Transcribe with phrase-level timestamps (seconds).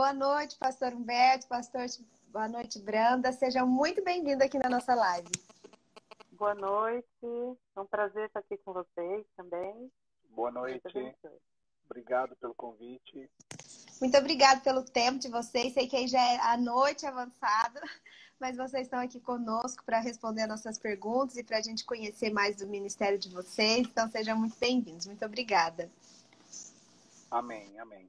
[0.00, 1.84] Boa noite, pastor Humberto, pastor,
[2.28, 3.32] boa noite, Branda.
[3.32, 5.28] Sejam muito bem-vindos aqui na nossa live.
[6.32, 7.06] Boa noite,
[7.76, 9.92] é um prazer estar aqui com vocês também.
[10.30, 11.14] Boa noite,
[11.84, 13.30] obrigado pelo convite.
[14.00, 15.74] Muito obrigado pelo tempo de vocês.
[15.74, 17.82] Sei que já é a noite avançada,
[18.40, 22.56] mas vocês estão aqui conosco para responder nossas perguntas e para a gente conhecer mais
[22.56, 23.86] do ministério de vocês.
[23.86, 25.04] Então, sejam muito bem-vindos.
[25.04, 25.90] Muito obrigada.
[27.30, 28.08] Amém, amém.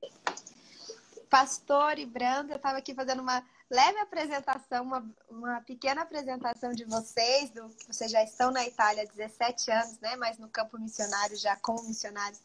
[1.32, 6.84] Pastor e Branda, eu estava aqui fazendo uma leve apresentação, uma, uma pequena apresentação de
[6.84, 10.18] vocês, do, vocês já estão na Itália há 17 anos, né?
[10.18, 12.42] Mas no campo missionário, já como missionários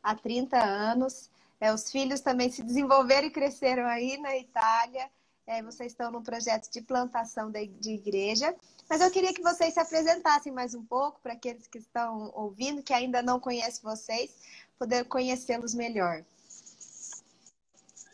[0.00, 1.28] há 30 anos.
[1.60, 5.10] É, os filhos também se desenvolveram e cresceram aí na Itália.
[5.44, 8.54] É, vocês estão num projeto de plantação de, de igreja.
[8.88, 12.84] Mas eu queria que vocês se apresentassem mais um pouco para aqueles que estão ouvindo,
[12.84, 14.32] que ainda não conhecem vocês,
[14.78, 16.24] poder conhecê-los melhor.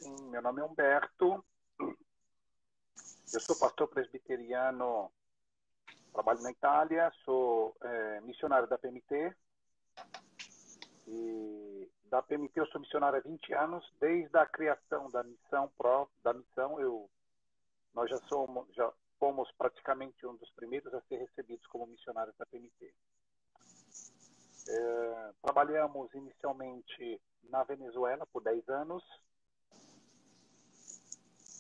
[0.05, 1.43] Sim, meu nome é Humberto.
[1.79, 5.11] Eu sou pastor presbiteriano,
[6.13, 9.35] trabalho na Itália, sou é, missionário da PMT.
[11.09, 15.73] E da PMT eu sou missionário há 20 anos, desde a criação da missão
[16.23, 17.09] da missão eu
[17.95, 22.45] nós já somos já fomos praticamente um dos primeiros a ser recebidos como missionários da
[22.45, 22.95] PMT.
[24.69, 29.03] É, trabalhamos inicialmente na Venezuela por 10 anos.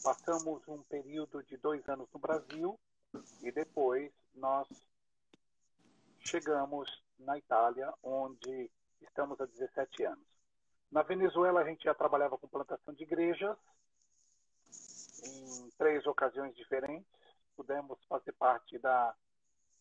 [0.04, 2.78] Passamos um período de dois anos no Brasil
[3.42, 4.68] e depois nós
[6.20, 10.26] chegamos na Itália, onde estamos há 17 anos.
[10.92, 13.56] Na Venezuela, a gente já trabalhava com plantação de igrejas,
[15.24, 17.08] em três ocasiões diferentes.
[17.56, 19.14] Pudemos fazer parte da,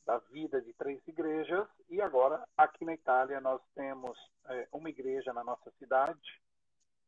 [0.06, 1.68] da vida de três igrejas.
[1.90, 6.42] E agora, aqui na Itália, nós temos é, uma igreja na nossa cidade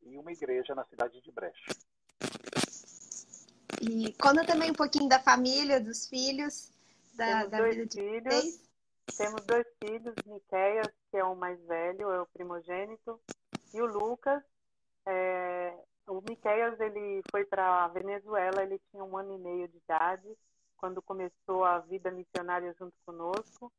[0.02, 1.74] e uma igreja na cidade de Brecha.
[3.88, 6.72] E conta também um pouquinho da família, dos filhos,
[7.14, 8.34] da, da vida de filhos.
[8.34, 8.66] vocês.
[9.16, 13.20] Temos dois filhos, Miqueias, que é o mais velho, é o primogênito,
[13.72, 14.42] e o Lucas.
[15.06, 15.72] É,
[16.08, 20.36] o Miqueias, ele foi para a Venezuela, ele tinha um ano e meio de idade,
[20.76, 23.72] quando começou a vida missionária junto conosco,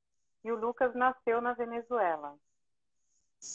[0.44, 2.34] e o Lucas nasceu na Venezuela.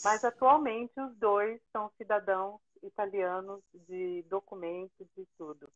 [0.03, 5.67] Mas atualmente os dois são cidadãos italianos de documentos e tudo.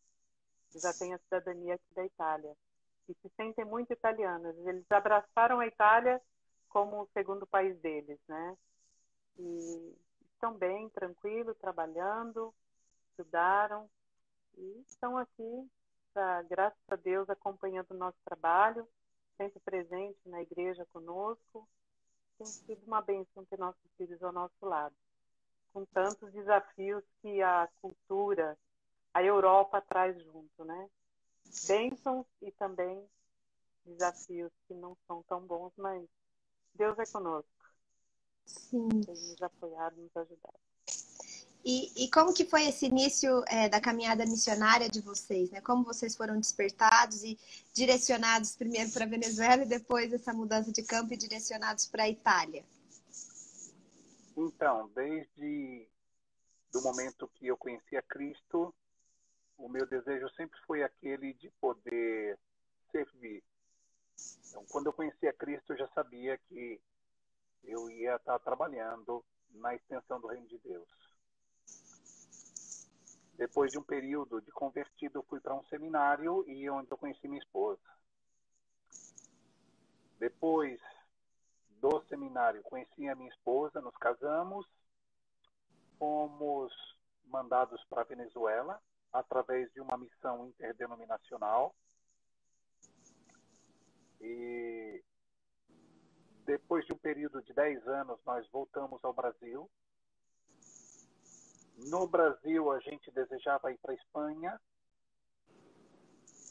[0.75, 2.55] Já têm a cidadania aqui da Itália
[3.09, 4.55] e se sentem muito italianos.
[4.65, 6.21] Eles abraçaram a Itália
[6.69, 8.57] como o segundo país deles, né?
[9.39, 9.95] E
[10.33, 12.53] estão bem, tranquilos, trabalhando,
[13.09, 13.89] estudaram
[14.57, 15.69] e estão aqui,
[16.13, 18.87] pra, graças a Deus, acompanhando o nosso trabalho,
[19.37, 21.67] sempre presente na igreja conosco.
[22.37, 24.95] Tem sido uma bênção ter nossos filhos ao nosso lado,
[25.73, 28.57] com tantos desafios que a cultura,
[29.17, 30.89] a Europa traz junto, né?
[31.67, 33.03] bênçãos e também
[33.83, 36.03] desafios que não são tão bons, mas
[36.75, 37.49] Deus é conosco.
[38.45, 38.87] Sim.
[38.87, 40.59] Tem nos apoiado, nos ajudado.
[41.65, 45.49] E, e como que foi esse início é, da caminhada missionária de vocês?
[45.49, 45.61] Né?
[45.61, 47.39] Como vocês foram despertados e
[47.73, 52.09] direcionados primeiro para a Venezuela e depois essa mudança de campo e direcionados para a
[52.09, 52.63] Itália?
[54.37, 55.89] Então, desde
[56.71, 58.73] do momento que eu conheci a Cristo,
[59.57, 62.37] o meu desejo sempre foi aquele de poder
[62.91, 63.43] servir.
[64.49, 66.79] Então, quando eu conheci a Cristo, eu já sabia que
[67.63, 70.87] eu ia estar trabalhando na extensão do reino de Deus.
[73.33, 77.41] Depois de um período de convertido, fui para um seminário e onde eu conheci minha
[77.41, 77.81] esposa.
[80.17, 80.81] Depois
[81.79, 84.65] do seminário, conheci a minha esposa, nos casamos,
[85.99, 86.73] fomos
[87.25, 88.81] mandados para a Venezuela
[89.19, 91.75] através de uma missão interdenominacional.
[94.19, 95.03] E
[96.45, 99.69] depois de um período de 10 anos, nós voltamos ao Brasil.
[101.89, 104.59] No Brasil, a gente desejava ir para a Espanha,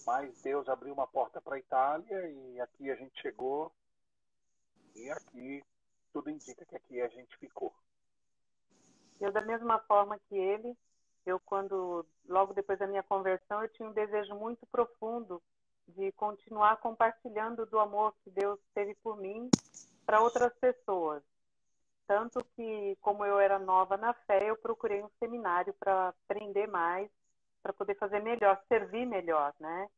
[0.06, 3.72] mas Deus abriu uma porta para a Itália e aqui a gente chegou.
[4.94, 5.64] E aqui
[6.12, 7.74] tudo indica que aqui a gente ficou.
[9.20, 10.76] Eu, da mesma forma que ele,
[11.26, 15.42] eu quando logo depois da minha conversão eu tinha um desejo muito profundo
[15.88, 19.50] de continuar compartilhando do amor que Deus teve por mim
[20.04, 21.22] para outras pessoas.
[22.06, 27.10] Tanto que como eu era nova na fé eu procurei um seminário para aprender mais
[27.62, 29.88] para poder fazer melhor servir melhor né?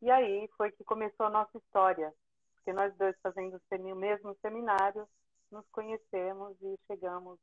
[0.00, 2.12] E aí foi que começou a nossa história
[2.54, 5.06] porque nós dois fazendo o mesmo seminário
[5.50, 7.38] nos conhecemos e chegamos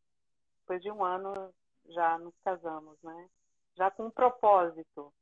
[0.62, 1.54] depois de um ano
[1.88, 3.30] já nos casamos, né?
[3.76, 5.14] já com um propósito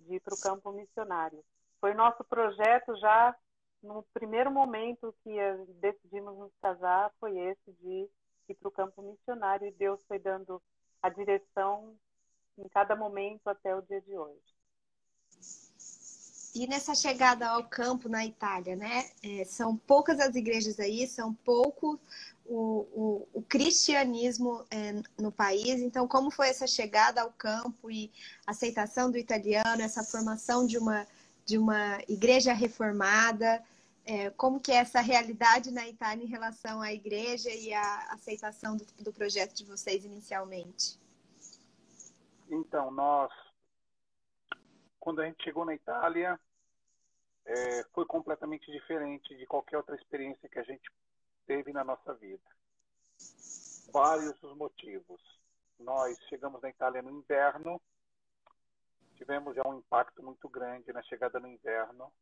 [0.00, 1.44] de ir para o campo missionário.
[1.80, 3.36] Foi nosso projeto já
[3.82, 5.30] no primeiro momento que
[5.80, 8.08] decidimos nos casar, foi esse de
[8.48, 10.60] ir para o campo missionário e Deus foi dando
[11.02, 11.96] a direção
[12.58, 14.59] em cada momento até o dia de hoje.
[16.54, 19.10] E nessa chegada ao campo na Itália, né?
[19.22, 21.98] É, são poucas as igrejas aí, são pouco
[22.44, 25.80] o, o, o cristianismo é, no país.
[25.80, 28.10] Então, como foi essa chegada ao campo e
[28.44, 31.06] aceitação do italiano, essa formação de uma,
[31.44, 33.62] de uma igreja reformada?
[34.04, 38.76] É, como que é essa realidade na Itália em relação à igreja e à aceitação
[38.76, 40.98] do, do projeto de vocês inicialmente?
[42.50, 43.30] Então, nós
[45.00, 46.38] quando a gente chegou na Itália,
[47.46, 50.88] é, foi completamente diferente de qualquer outra experiência que a gente
[51.46, 52.44] teve na nossa vida.
[53.90, 55.20] Vários os motivos.
[55.78, 57.80] Nós chegamos na Itália no inverno,
[59.16, 62.12] tivemos já um impacto muito grande na chegada no inverno.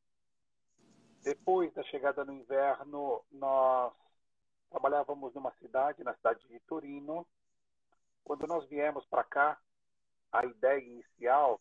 [1.23, 3.93] Depois da chegada no inverno, nós
[4.71, 7.27] trabalhávamos numa cidade, na cidade de Torino.
[8.23, 9.59] Quando nós viemos para cá,
[10.31, 11.61] a ideia inicial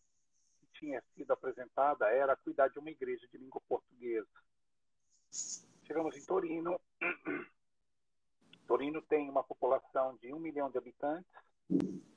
[0.79, 4.27] tinha sido apresentada era cuidar de uma igreja de língua portuguesa.
[5.85, 6.79] Chegamos em Torino.
[8.67, 11.31] Torino tem uma população de um milhão de habitantes.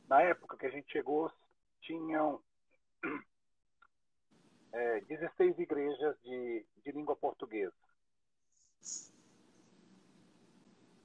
[0.09, 1.31] Na época que a gente chegou,
[1.81, 2.43] tinham
[4.73, 7.75] é, 16 igrejas de, de língua portuguesa.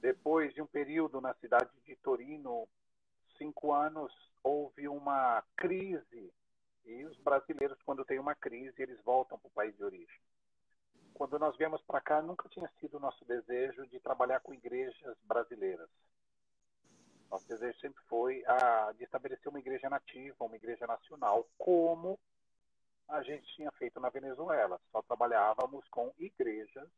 [0.00, 2.68] Depois de um período na cidade de Torino,
[3.38, 4.12] cinco anos,
[4.42, 6.32] houve uma crise
[6.86, 10.20] e os brasileiros, quando tem uma crise, eles voltam para o país de origem.
[11.12, 15.16] Quando nós viemos para cá, nunca tinha sido o nosso desejo de trabalhar com igrejas
[15.24, 15.88] brasileiras.
[17.30, 22.18] Nosso desejo sempre foi a, de estabelecer uma igreja nativa, uma igreja nacional, como
[23.08, 24.80] a gente tinha feito na Venezuela.
[24.92, 26.88] Só trabalhávamos com igrejas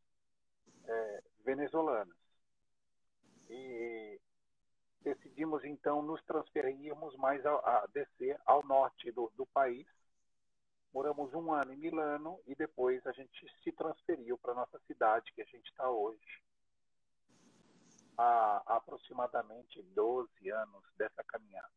[0.87, 2.17] é, venezuelanas.
[3.49, 4.21] E
[5.03, 9.87] decidimos então nos transferirmos mais a, a descer ao norte do, do, país.
[10.93, 15.43] Moramos um ano em Milano e depois a gente se transferiu para nossa cidade, que
[15.43, 16.43] a gente está hoje.
[18.17, 21.69] Há aproximadamente 12 anos dessa caminhada.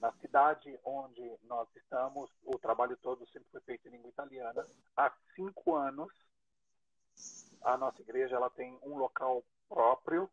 [0.00, 4.66] Na cidade onde nós estamos, o trabalho todo sempre foi feito em língua italiana.
[4.96, 6.12] Há cinco anos,
[7.62, 10.30] a nossa igreja ela tem um local próprio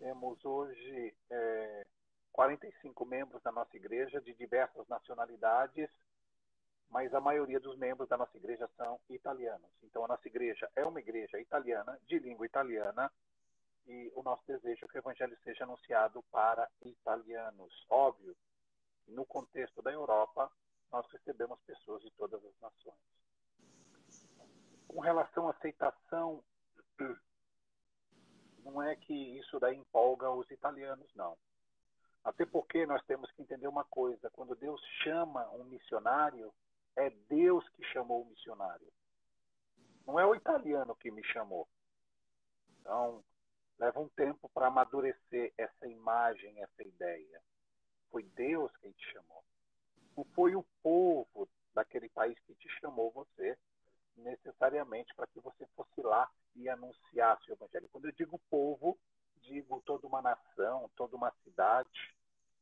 [0.00, 1.86] temos hoje é,
[2.70, 5.90] 45 membros da nossa igreja de diversas nacionalidades,
[6.88, 9.70] mas a maioria dos membros da nossa igreja são italianos.
[9.82, 13.12] Então, a nossa igreja é uma igreja italiana, de língua italiana,
[13.86, 17.86] e o nosso desejo é que o evangelho seja anunciado para italianos.
[17.88, 18.36] Óbvio,
[19.08, 20.50] no contexto da Europa,
[20.92, 23.00] nós recebemos pessoas de todas as nações.
[24.86, 26.42] Com relação à aceitação
[28.64, 31.36] não é que isso daí empolga os italianos, não.
[32.24, 36.52] Até porque nós temos que entender uma coisa: quando Deus chama um missionário,
[36.96, 38.86] é Deus que chamou o missionário.
[40.06, 41.68] Não é o italiano que me chamou.
[42.80, 43.22] Então,
[43.78, 47.40] leva um tempo para amadurecer essa imagem, essa ideia.
[48.10, 49.44] Foi Deus quem te chamou.
[50.16, 53.56] Não foi o povo daquele país que te chamou você
[54.16, 57.88] necessariamente para que você fosse lá e anunciasse o evangelho.
[57.90, 58.98] Quando eu digo povo,
[59.42, 62.14] digo toda uma nação, toda uma cidade.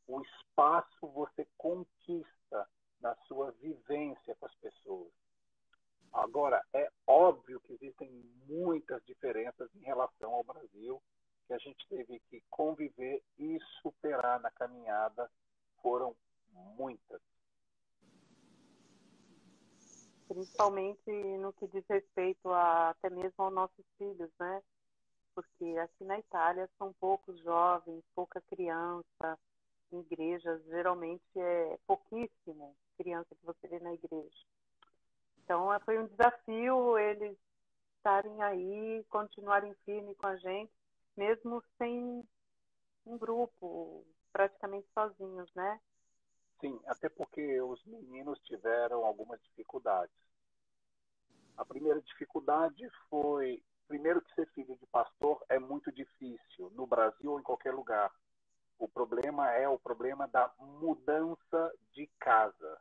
[0.06, 2.68] O espaço você conquista
[3.00, 5.12] na sua vivência com as pessoas.
[6.12, 8.10] Agora, é óbvio que existem
[8.46, 11.02] muitas diferenças em relação ao Brasil,
[11.46, 15.30] que a gente teve que conviver e superar na caminhada.
[15.82, 16.16] Foram
[16.50, 17.20] muitas
[20.28, 24.62] principalmente no que diz respeito a, até mesmo aos nossos filhos, né?
[25.38, 29.38] Porque aqui na Itália são poucos jovens, pouca criança,
[29.92, 34.36] igrejas geralmente é pouquíssimo criança que você vê na igreja.
[35.44, 37.38] Então é, foi um desafio eles
[37.98, 40.72] estarem aí, continuarem firmes com a gente,
[41.16, 42.28] mesmo sem
[43.06, 45.80] um grupo, praticamente sozinhos, né?
[46.60, 50.16] Sim, até porque os meninos tiveram algumas dificuldades.
[51.56, 57.32] A primeira dificuldade foi, primeiro que ser filho de pastor é muito difícil, no Brasil
[57.32, 58.12] ou em qualquer lugar.
[58.78, 62.78] O problema é o problema da mudança de casa.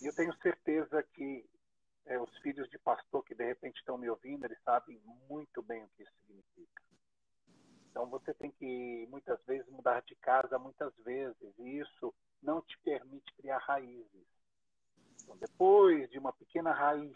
[0.00, 1.48] E eu tenho certeza que
[2.06, 5.84] é, os filhos de pastor que de repente estão me ouvindo, eles sabem muito bem
[5.84, 6.82] o que isso significa.
[7.90, 12.78] Então você tem que muitas vezes mudar de casa muitas vezes e isso não te
[12.80, 14.26] permite criar raízes.
[15.22, 17.14] Então, depois de uma pequena raiz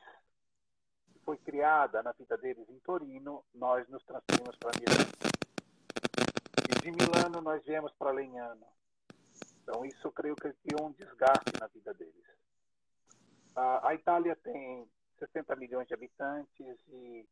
[1.25, 5.13] foi criada na vida deles em Torino, nós nos transferimos para Milano.
[6.69, 8.67] E de Milano nós viemos para Lenhano.
[9.63, 12.15] Então isso eu creio que criou um desgaste na vida deles.
[13.55, 14.89] A Itália tem
[15.19, 17.27] 60 milhões de habitantes e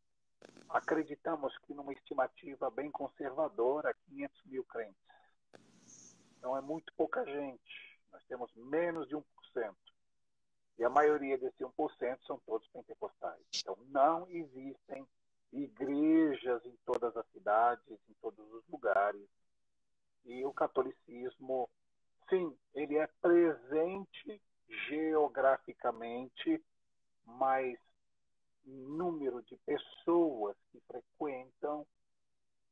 [0.68, 6.16] acreditamos que numa estimativa bem conservadora, 500 mil crentes.
[6.38, 7.98] Então é muito pouca gente.
[8.12, 9.24] Nós temos menos de 1%.
[10.80, 13.38] E a maioria desse 1% são todos pentecostais.
[13.54, 15.06] Então não existem
[15.52, 19.28] igrejas em todas as cidades, em todos os lugares.
[20.24, 21.68] E o catolicismo,
[22.30, 24.40] sim, ele é presente
[24.88, 26.64] geograficamente,
[27.26, 27.78] mas
[28.64, 31.86] número de pessoas que frequentam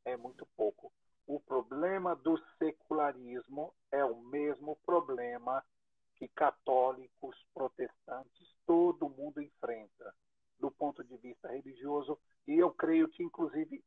[0.06, 0.90] é muito pouco.
[1.26, 5.62] O problema do secularismo é o mesmo problema
[6.18, 10.14] que católicos, protestantes, todo mundo enfrenta
[10.58, 13.82] do ponto de vista religioso e eu creio que inclusive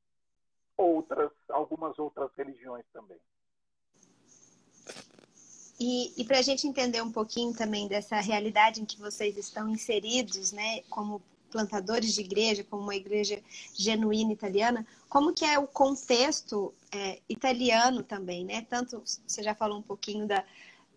[0.78, 3.20] outras, algumas outras religiões também.
[5.80, 9.68] E, e para a gente entender um pouquinho também dessa realidade em que vocês estão
[9.68, 11.22] inseridos, né, como
[11.52, 13.42] plantadores de igreja, como uma igreja
[13.74, 18.66] genuína italiana, como que é o contexto é, italiano também, né?
[18.70, 20.46] Tanto você já falou um pouquinho da,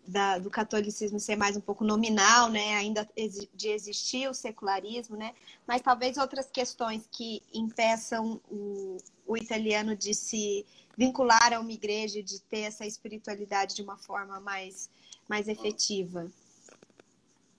[0.07, 2.75] da, do catolicismo ser mais um pouco nominal, né?
[2.75, 3.07] Ainda
[3.53, 5.33] de existir o secularismo, né?
[5.67, 10.65] Mas talvez outras questões que impeçam o, o italiano de se
[10.97, 14.89] vincular a uma igreja, de ter essa espiritualidade de uma forma mais,
[15.27, 16.27] mais efetiva.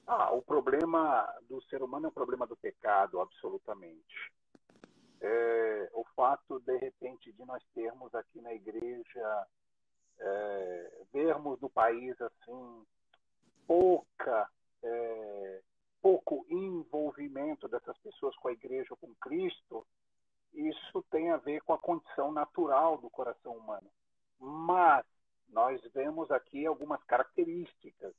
[0.06, 4.32] Ah, o problema do ser humano é um problema do pecado, absolutamente.
[5.20, 9.46] É, o fato, de repente, de nós termos aqui na igreja,
[10.18, 12.86] é, vermos no país assim
[13.66, 14.48] pouca,
[14.82, 15.60] é,
[16.00, 19.86] pouco envolvimento dessas pessoas com a igreja com Cristo,
[20.54, 23.90] isso tem a ver com a condição natural do coração humano.
[24.40, 25.04] Mas
[25.48, 28.14] nós vemos aqui algumas características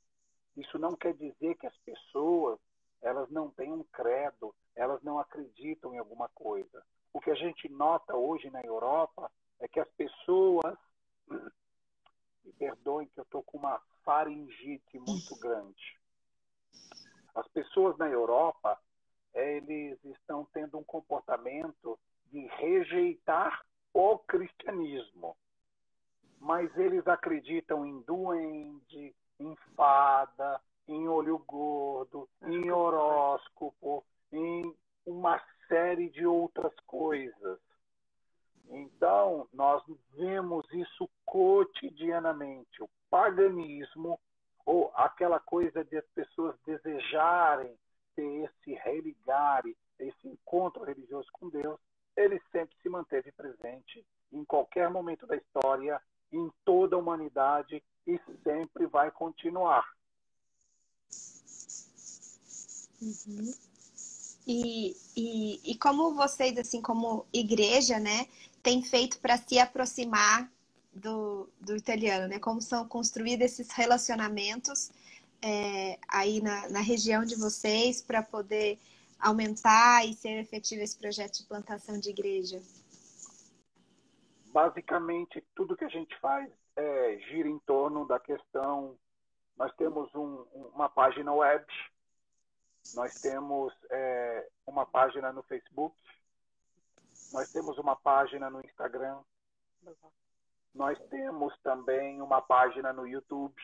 [0.58, 2.58] isso não quer dizer que as pessoas
[3.00, 6.82] elas não têm um credo, elas não acreditam em alguma coisa.
[7.12, 10.76] O que a gente nota hoje na Europa é que as pessoas,
[12.48, 15.98] me perdoem que eu estou com uma faringite muito grande.
[17.34, 18.80] As pessoas na Europa,
[19.34, 21.98] eles estão tendo um comportamento
[22.32, 25.36] de rejeitar o cristianismo.
[26.40, 34.74] Mas eles acreditam em duende, em fada, em olho gordo, em horóscopo, em
[35.04, 37.60] uma série de outras coisas.
[38.70, 39.82] Então, nós
[40.14, 42.82] vemos isso cotidianamente.
[42.82, 44.20] O paganismo,
[44.64, 47.74] ou aquela coisa de as pessoas desejarem
[48.14, 49.62] ter esse religar,
[49.98, 51.78] esse encontro religioso com Deus,
[52.16, 58.20] ele sempre se manteve presente em qualquer momento da história, em toda a humanidade e
[58.42, 59.84] sempre vai continuar.
[63.00, 63.54] Uhum.
[64.46, 68.26] E, e, e como vocês, assim, como igreja, né,
[68.68, 70.46] tem feito para se aproximar
[70.92, 72.38] do, do italiano, né?
[72.38, 74.90] Como são construídos esses relacionamentos
[75.40, 78.78] é, aí na, na região de vocês para poder
[79.18, 82.60] aumentar e ser efetivo esse projeto de plantação de igreja?
[84.52, 88.98] Basicamente, tudo que a gente faz é, gira em torno da questão.
[89.56, 90.44] Nós temos um,
[90.74, 91.64] uma página web,
[92.94, 95.96] nós temos é, uma página no Facebook,
[97.32, 99.18] nós temos uma página no Instagram,
[100.74, 103.54] nós temos também uma página no YouTube,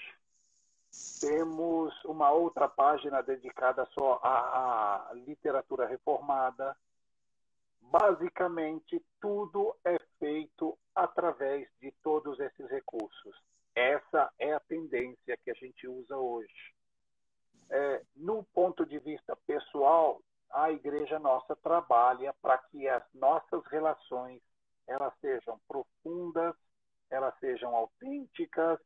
[1.20, 6.76] temos uma outra página dedicada só à, à literatura reformada.
[7.80, 13.36] Basicamente, tudo é feito através de todos esses recursos.
[13.74, 16.74] Essa é a tendência que a gente usa hoje.
[17.70, 24.40] É, no ponto de vista pessoal, a igreja nossa trabalha para que as nossas relações
[24.86, 26.54] elas sejam profundas,
[27.10, 28.78] elas sejam autênticas.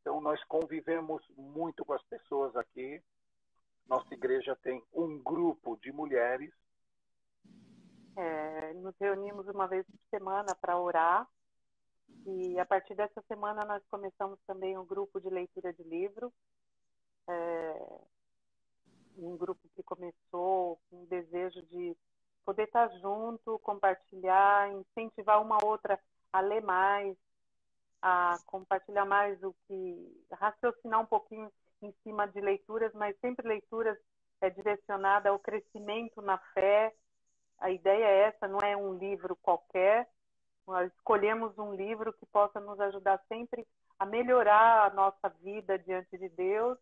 [0.00, 3.02] Então nós convivemos muito com as pessoas aqui.
[3.88, 6.52] Nossa igreja tem um grupo de mulheres.
[8.16, 11.28] É, nos reunimos uma vez por semana para orar
[12.26, 16.32] e a partir dessa semana nós começamos também um grupo de leitura de livro.
[17.28, 18.00] É,
[19.18, 21.96] um grupo que começou com o desejo de
[22.44, 25.98] poder estar junto, compartilhar, incentivar uma outra
[26.32, 27.16] a ler mais,
[28.00, 31.50] a compartilhar mais o que, raciocinar um pouquinho
[31.82, 33.98] em cima de leituras, mas sempre leituras
[34.40, 36.94] é, direcionadas ao crescimento na fé.
[37.58, 40.08] A ideia é essa, não é um livro qualquer.
[40.66, 43.66] Nós escolhemos um livro que possa nos ajudar sempre
[43.98, 46.78] a melhorar a nossa vida diante de Deus.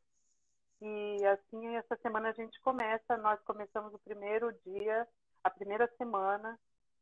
[0.87, 5.09] E assim, essa semana a gente começa, nós começamos o primeiro dia,
[5.43, 6.61] a primeira semana,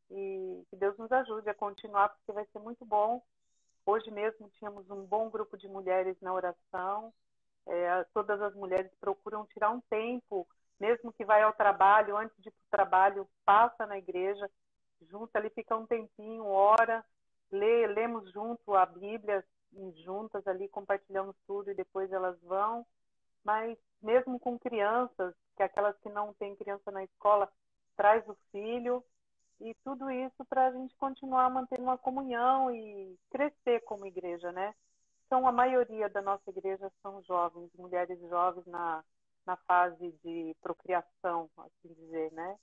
[0.09, 3.21] e que Deus nos ajude a continuar, porque vai ser muito bom.
[3.85, 7.13] Hoje mesmo tínhamos um bom grupo de mulheres na oração.
[7.67, 10.47] É, todas as mulheres procuram tirar um tempo,
[10.79, 14.49] mesmo que vai ao trabalho, antes de ir para o trabalho, passa na igreja,
[15.11, 17.05] junta ali, fica um tempinho, ora,
[17.51, 19.45] lê, lemos junto a Bíblia,
[20.05, 22.87] juntas ali, compartilhamos tudo e depois elas vão.
[23.45, 27.51] Mas mesmo com crianças, que aquelas que não têm criança na escola,
[27.97, 29.05] traz o filho,
[29.61, 34.75] e tudo isso para a gente continuar mantendo uma comunhão e crescer como igreja, né?
[35.27, 39.05] Então, a maioria da nossa igreja são jovens, mulheres jovens na,
[39.47, 42.59] na fase de procriação, assim dizer, né?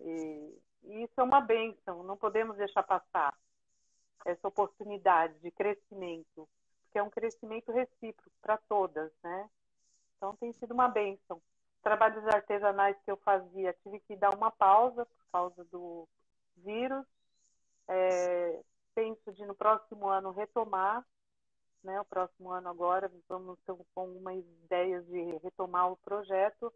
[0.00, 3.36] E, e isso é uma bênção, não podemos deixar passar
[4.24, 6.48] essa oportunidade de crescimento,
[6.82, 9.50] porque é um crescimento recíproco para todas, né?
[10.16, 11.40] Então, tem sido uma bênção
[11.86, 16.08] trabalhos artesanais que eu fazia, tive que dar uma pausa por causa do
[16.56, 17.06] vírus.
[17.86, 18.60] É,
[18.92, 21.06] penso de no próximo ano retomar,
[21.84, 22.00] né?
[22.00, 26.74] O próximo ano agora vamos ter algumas ideias de retomar o projeto,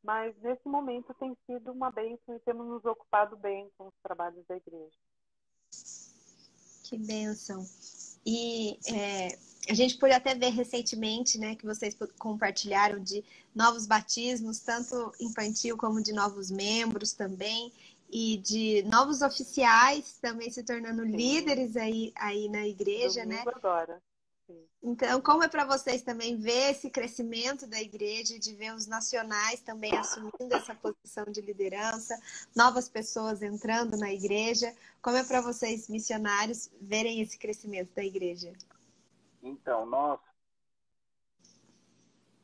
[0.00, 4.46] mas nesse momento tem sido uma bênção e temos nos ocupado bem com os trabalhos
[4.46, 4.96] da igreja.
[6.84, 7.66] Que bênção!
[8.24, 9.36] E é,
[9.68, 15.76] a gente pôde até ver recentemente, né, que vocês compartilharam de novos batismos, tanto infantil
[15.76, 17.72] como de novos membros também,
[18.10, 21.10] e de novos oficiais também se tornando Sim.
[21.10, 23.42] líderes aí, aí na igreja, né?
[23.46, 24.00] agora.
[24.82, 29.60] Então, como é para vocês também ver esse crescimento da igreja, de ver os nacionais
[29.60, 32.16] também assumindo essa posição de liderança,
[32.54, 34.72] novas pessoas entrando na igreja?
[35.02, 38.52] Como é para vocês, missionários, verem esse crescimento da igreja?
[39.46, 40.18] Então, nós,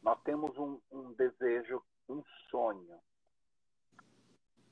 [0.01, 3.01] nós temos um, um desejo, um sonho.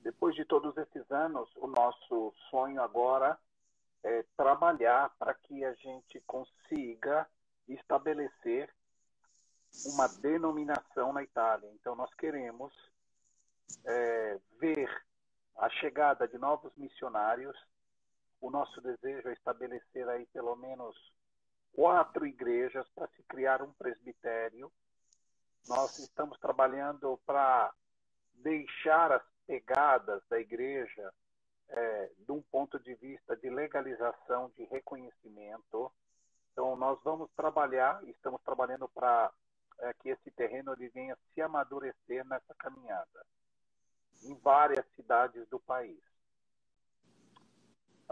[0.00, 3.36] Depois de todos esses anos, o nosso sonho agora
[4.04, 7.28] é, trabalhar para que a gente consiga
[7.66, 8.72] estabelecer
[9.86, 11.68] uma denominação na Itália.
[11.74, 12.72] Então, nós queremos
[13.84, 14.88] é, ver
[15.56, 17.56] a chegada de novos missionários.
[18.40, 20.96] O nosso desejo é estabelecer aí pelo menos
[21.74, 24.70] quatro igrejas para se criar um presbitério.
[25.68, 27.72] Nós estamos trabalhando para
[28.34, 31.12] deixar as pegadas da igreja
[31.68, 35.92] é, de um ponto de vista de legalização, de reconhecimento.
[36.52, 39.32] Então, nós vamos trabalhar, estamos trabalhando para
[39.80, 43.26] é, que esse terreno ele venha se amadurecer nessa caminhada,
[44.22, 46.00] em várias cidades do país.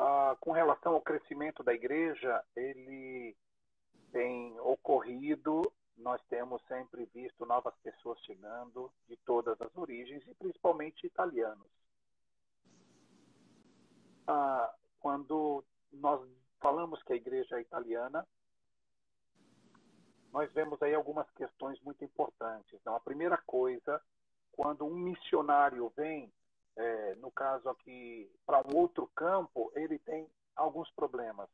[0.00, 3.36] Ah, com relação ao crescimento da igreja, ele
[4.12, 11.06] tem ocorrido, nós temos sempre visto novas pessoas chegando de todas as origens e principalmente
[11.06, 11.66] italianos
[14.28, 16.20] ah, quando nós
[16.60, 18.26] falamos que a igreja é italiana,
[20.30, 22.74] nós vemos aí algumas questões muito importantes.
[22.74, 24.00] Então, a primeira coisa,
[24.52, 26.30] quando um missionário vem,
[26.76, 31.48] é, no caso aqui, para um outro campo, ele tem alguns problemas.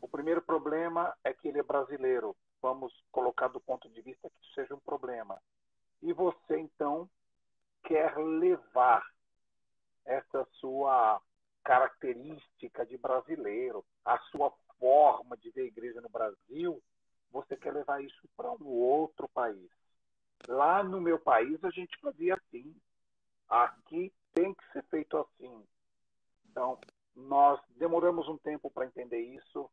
[0.00, 2.36] O primeiro problema é que ele é brasileiro.
[2.62, 5.40] Vamos colocar do ponto de vista que seja um problema.
[6.02, 7.08] E você, então,
[7.84, 9.04] quer levar
[10.04, 11.20] essa sua
[11.62, 16.82] característica de brasileiro, a sua forma de ver a igreja no Brasil,
[17.30, 19.70] você quer levar isso para um outro país.
[20.48, 22.74] Lá no meu país a gente fazia assim.
[23.48, 25.64] Aqui tem que ser feito assim.
[26.46, 26.78] Então,
[27.14, 29.70] nós demoramos um tempo para entender isso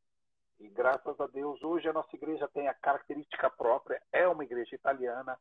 [0.59, 4.75] e graças a Deus hoje a nossa igreja tem a característica própria, é uma igreja
[4.75, 5.37] italiana,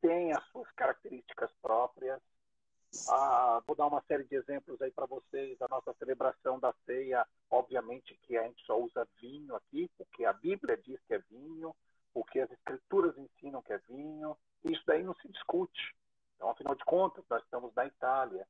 [0.00, 2.20] tem as suas características próprias
[3.08, 5.60] ah, vou dar uma série de exemplos aí para vocês.
[5.62, 10.32] A nossa celebração da ceia, obviamente que a gente só usa vinho aqui, porque a
[10.32, 11.74] Bíblia diz que é vinho,
[12.12, 14.36] porque as escrituras ensinam que é vinho.
[14.64, 15.96] Isso daí não se discute.
[16.36, 18.46] Então, afinal de contas, nós estamos na Itália.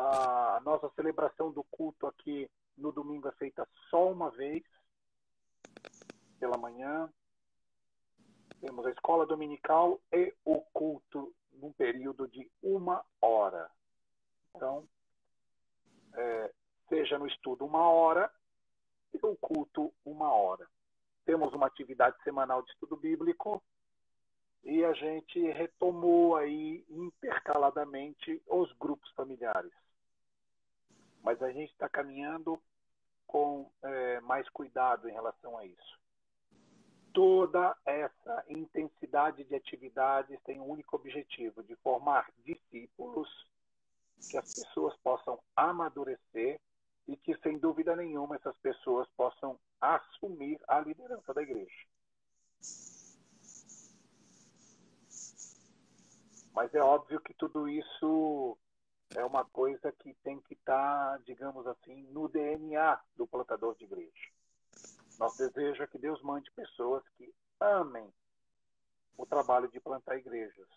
[0.00, 4.62] A nossa celebração do culto aqui no domingo é feita só uma vez,
[6.38, 7.12] pela manhã.
[8.60, 13.68] Temos a escola dominical e o culto num período de uma hora.
[14.54, 14.88] Então,
[16.14, 16.54] é,
[16.88, 18.32] seja no estudo uma hora,
[19.10, 20.68] ter o culto uma hora.
[21.24, 23.60] Temos uma atividade semanal de estudo bíblico
[24.62, 29.72] e a gente retomou aí intercaladamente os grupos familiares.
[31.22, 32.60] Mas a gente está caminhando
[33.26, 35.98] com é, mais cuidado em relação a isso.
[37.12, 43.28] Toda essa intensidade de atividades tem um único objetivo, de formar discípulos
[44.30, 46.60] que as pessoas possam amadurecer
[47.06, 51.86] e que, sem dúvida nenhuma, essas pessoas possam assumir a liderança da igreja.
[56.52, 58.58] Mas é óbvio que tudo isso
[59.14, 63.84] é uma coisa que tem que estar, tá, digamos assim, no DNA do plantador de
[63.84, 64.30] igreja.
[65.18, 68.12] Nosso desejo é que Deus mande pessoas que amem
[69.16, 70.68] o trabalho de plantar igrejas.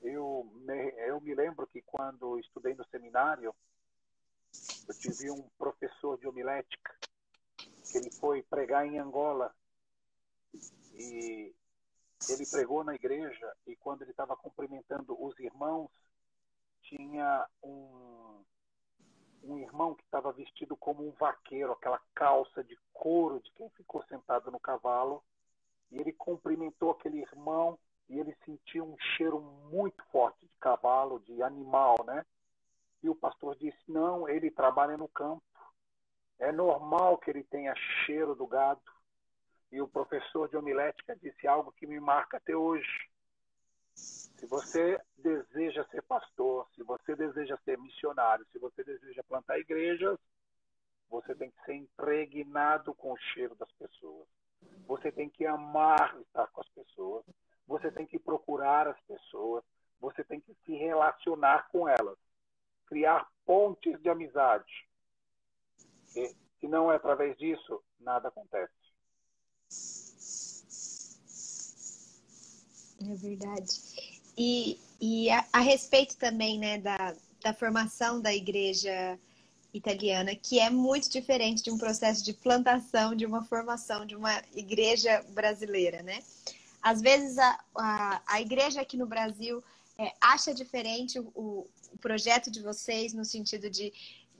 [0.00, 3.54] Eu me, eu me lembro que quando estudei no seminário,
[4.88, 6.94] eu tive um professor de homilética
[7.90, 9.54] que ele foi pregar em Angola
[10.94, 11.54] e
[12.28, 15.90] ele pregou na igreja e quando ele estava cumprimentando os irmãos
[16.96, 18.42] tinha um
[19.44, 24.00] um irmão que estava vestido como um vaqueiro, aquela calça de couro de quem ficou
[24.04, 25.20] sentado no cavalo,
[25.90, 27.76] e ele cumprimentou aquele irmão
[28.08, 32.24] e ele sentiu um cheiro muito forte de cavalo, de animal, né?
[33.02, 35.42] E o pastor disse: Não, ele trabalha no campo.
[36.38, 37.74] É normal que ele tenha
[38.04, 38.80] cheiro do gado.
[39.70, 43.10] E o professor de homilética disse algo que me marca até hoje.
[44.42, 50.18] Se você deseja ser pastor, se você deseja ser missionário, se você deseja plantar igrejas,
[51.08, 54.26] você tem que ser impregnado com o cheiro das pessoas.
[54.88, 57.24] Você tem que amar estar com as pessoas.
[57.68, 59.62] Você tem que procurar as pessoas.
[60.00, 62.18] Você tem que se relacionar com elas
[62.86, 64.88] criar pontes de amizade.
[66.16, 68.74] E, se não é através disso, nada acontece.
[73.00, 74.01] É verdade.
[74.36, 79.18] E, e a, a respeito também né, da, da formação da igreja
[79.74, 84.42] italiana, que é muito diferente de um processo de plantação, de uma formação de uma
[84.54, 86.22] igreja brasileira, né?
[86.82, 89.62] Às vezes a, a, a igreja aqui no Brasil
[89.98, 93.92] é, acha diferente o, o projeto de vocês no sentido de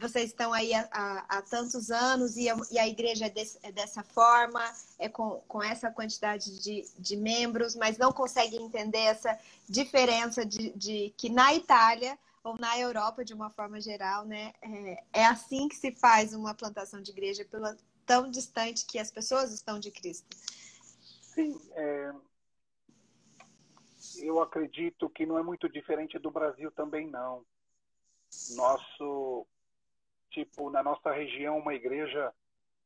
[0.03, 3.59] vocês estão aí há, há, há tantos anos e a, e a igreja é, desse,
[3.63, 4.61] é, dessa forma,
[4.99, 9.39] é com, com essa quantidade de, de membros, mas não conseguem entender essa
[9.69, 15.05] diferença de, de que na Itália ou na Europa, de uma forma geral, né, é,
[15.13, 19.53] é assim que se faz uma plantação de igreja pela, tão distante que as pessoas
[19.53, 20.37] estão de Cristo.
[21.23, 22.13] Sim, é,
[24.19, 27.45] eu acredito que não é muito diferente do Brasil também não.
[28.57, 29.47] Nosso
[30.33, 32.33] tipo na nossa região uma igreja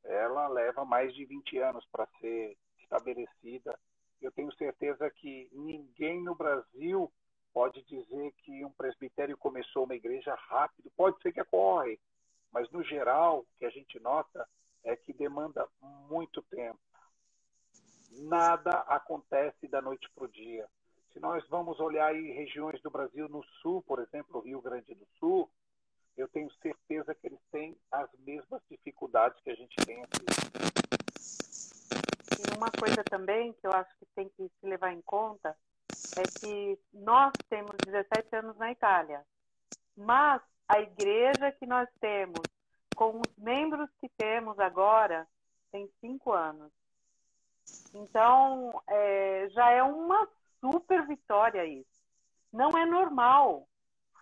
[0.04, 3.76] ela leva mais de 20 anos para ser estabelecida.
[4.20, 7.12] Eu tenho certeza que ninguém no Brasil
[7.52, 10.92] pode dizer que um presbitério começou uma igreja rápido.
[10.96, 11.98] Pode ser que ocorre,
[12.52, 14.48] mas no geral o que a gente nota
[14.84, 15.66] é que demanda
[16.08, 16.78] muito tempo.
[18.12, 20.66] Nada acontece da noite para o dia.
[21.12, 25.06] Se nós vamos olhar aí regiões do Brasil no sul, por exemplo, Rio Grande do
[25.18, 25.50] Sul,
[26.16, 30.24] eu tenho certeza que eles têm as mesmas dificuldades que a gente tem aqui.
[32.38, 35.56] E uma coisa também que eu acho que tem que se levar em conta
[36.16, 39.24] é que nós temos 17 anos na Itália,
[39.96, 42.40] mas a igreja que nós temos,
[42.94, 45.26] com os membros que temos agora,
[45.70, 46.72] tem cinco anos.
[47.94, 50.28] Então, é, já é uma
[50.60, 52.04] super vitória isso.
[52.52, 53.68] Não é normal.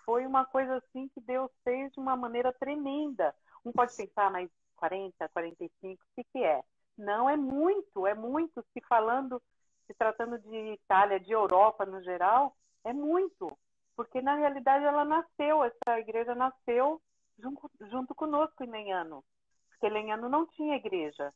[0.05, 3.35] Foi uma coisa assim que Deus fez de uma maneira tremenda.
[3.65, 6.63] Um pode pensar, mas 40, 45, o que, que é?
[6.97, 8.65] Não, é muito, é muito.
[8.73, 9.43] Se falando,
[9.87, 13.57] se tratando de Itália, de Europa no geral, é muito.
[13.97, 17.01] Porque na realidade ela nasceu, essa igreja nasceu
[17.39, 19.25] junto, junto conosco em Lenhano.
[19.69, 21.33] Porque Lenhano não tinha igreja.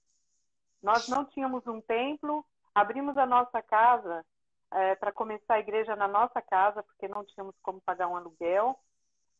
[0.82, 4.24] Nós não tínhamos um templo, abrimos a nossa casa
[4.70, 8.78] é, para começar a igreja na nossa casa, porque não tínhamos como pagar um aluguel.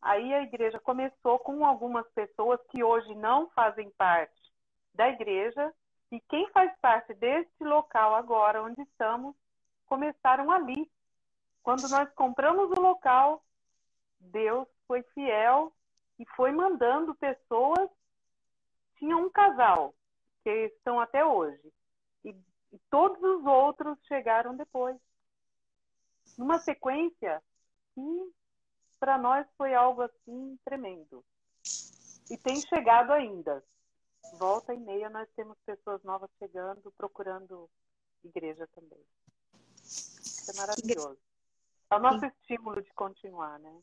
[0.01, 4.33] Aí a igreja começou com algumas pessoas que hoje não fazem parte
[4.93, 5.73] da igreja,
[6.11, 9.35] e quem faz parte deste local agora, onde estamos,
[9.85, 10.89] começaram ali.
[11.61, 13.43] Quando nós compramos o local,
[14.19, 15.71] Deus foi fiel
[16.17, 17.89] e foi mandando pessoas.
[18.97, 19.93] Tinha um casal
[20.43, 21.71] que estão até hoje,
[22.25, 22.29] e,
[22.71, 24.97] e todos os outros chegaram depois
[26.37, 27.41] numa sequência
[27.93, 28.33] que
[28.99, 31.23] para nós foi algo assim tremendo.
[32.29, 33.63] E tem chegado ainda.
[34.33, 37.69] volta e meia nós temos pessoas novas chegando, procurando
[38.23, 38.99] igreja também.
[39.83, 41.17] Isso é maravilhoso.
[41.89, 42.27] É o nosso Sim.
[42.27, 43.81] estímulo de continuar, né?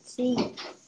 [0.00, 0.34] Sim,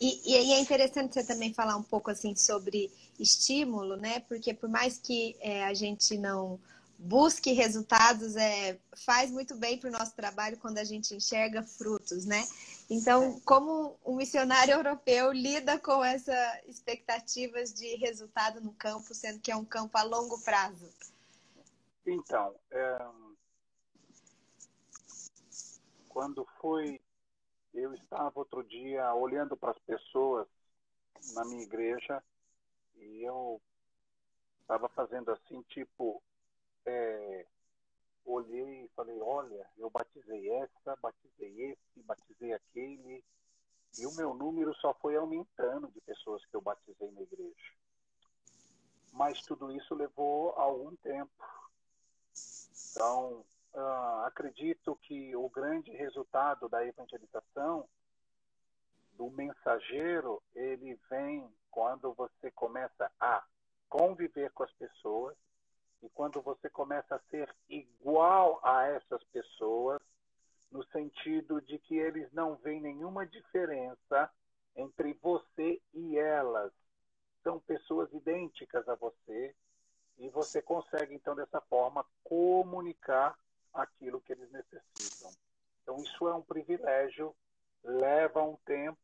[0.00, 4.20] e, e é interessante você também falar um pouco assim sobre estímulo, né?
[4.20, 6.58] Porque por mais que é, a gente não
[7.02, 12.24] busque resultados, é, faz muito bem para o nosso trabalho quando a gente enxerga frutos,
[12.24, 12.44] né?
[12.88, 16.36] Então, como um missionário europeu lida com essas
[16.66, 20.88] expectativas de resultado no campo, sendo que é um campo a longo prazo?
[22.06, 23.06] Então, é...
[26.08, 27.00] quando foi,
[27.74, 30.46] eu estava outro dia olhando para as pessoas
[31.34, 32.22] na minha igreja
[32.96, 33.60] e eu
[34.60, 36.22] estava fazendo assim, tipo,
[36.86, 37.46] é,
[38.24, 43.24] olhei e falei, olha, eu batizei essa, batizei esse, batizei aquele,
[43.98, 47.72] e o meu número só foi aumentando de pessoas que eu batizei na igreja.
[49.12, 51.30] Mas tudo isso levou algum tempo.
[52.90, 57.86] Então, uh, acredito que o grande resultado da evangelização
[59.12, 63.44] do mensageiro, ele vem quando você começa a
[63.88, 65.36] conviver com as pessoas,
[66.02, 70.00] e quando você começa a ser igual a essas pessoas,
[70.70, 74.30] no sentido de que eles não veem nenhuma diferença
[74.74, 76.72] entre você e elas.
[77.42, 79.54] São pessoas idênticas a você
[80.18, 83.38] e você consegue, então, dessa forma, comunicar
[83.72, 85.30] aquilo que eles necessitam.
[85.82, 87.34] Então, isso é um privilégio,
[87.82, 88.98] leva um tempo.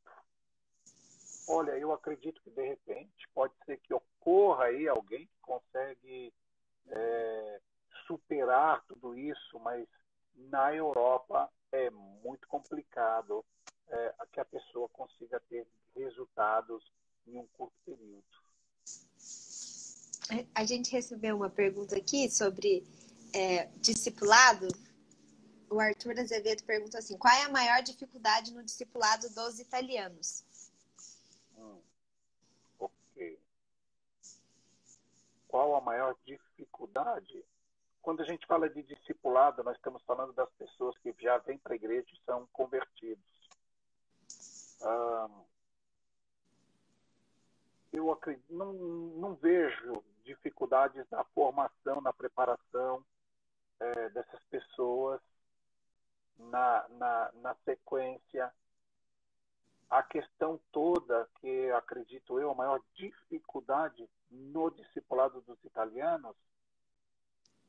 [1.48, 6.32] Olha, eu acredito que, de repente, pode ser que ocorra aí alguém que consegue
[6.90, 7.61] é,
[8.07, 9.87] superar tudo isso, mas
[10.35, 13.44] na Europa é muito complicado
[13.88, 16.85] é, que a pessoa consiga ter resultados
[17.27, 18.24] em um curto período.
[20.55, 22.85] A gente recebeu uma pergunta aqui sobre
[23.35, 24.68] é, discipulado.
[25.70, 30.44] O Arthur Azevedo pergunta assim: qual é a maior dificuldade no discipulado dos italianos?
[31.57, 31.81] Hum,
[32.79, 33.38] ok.
[35.46, 36.47] Qual a maior dificuldade?
[36.59, 37.44] Dificuldade,
[38.03, 41.75] quando a gente fala de discipulado, nós estamos falando das pessoas que já vêm para
[41.75, 43.25] a igreja e são convertidos.
[44.83, 45.29] Ah,
[47.92, 53.05] eu acredito, não, não vejo dificuldades na formação, na preparação
[53.81, 55.21] é, dessas pessoas,
[56.38, 58.53] na, na, na sequência.
[59.88, 66.37] A questão toda, que acredito eu, a maior dificuldade no discipulado dos italianos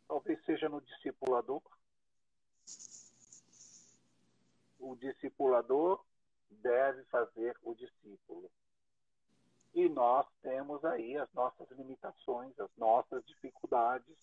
[0.10, 1.62] talvez seja no discipulador.
[4.80, 6.04] O discipulador
[6.50, 8.50] deve fazer o discípulo.
[9.76, 14.17] E nós temos aí as nossas limitações, as nossas dificuldades.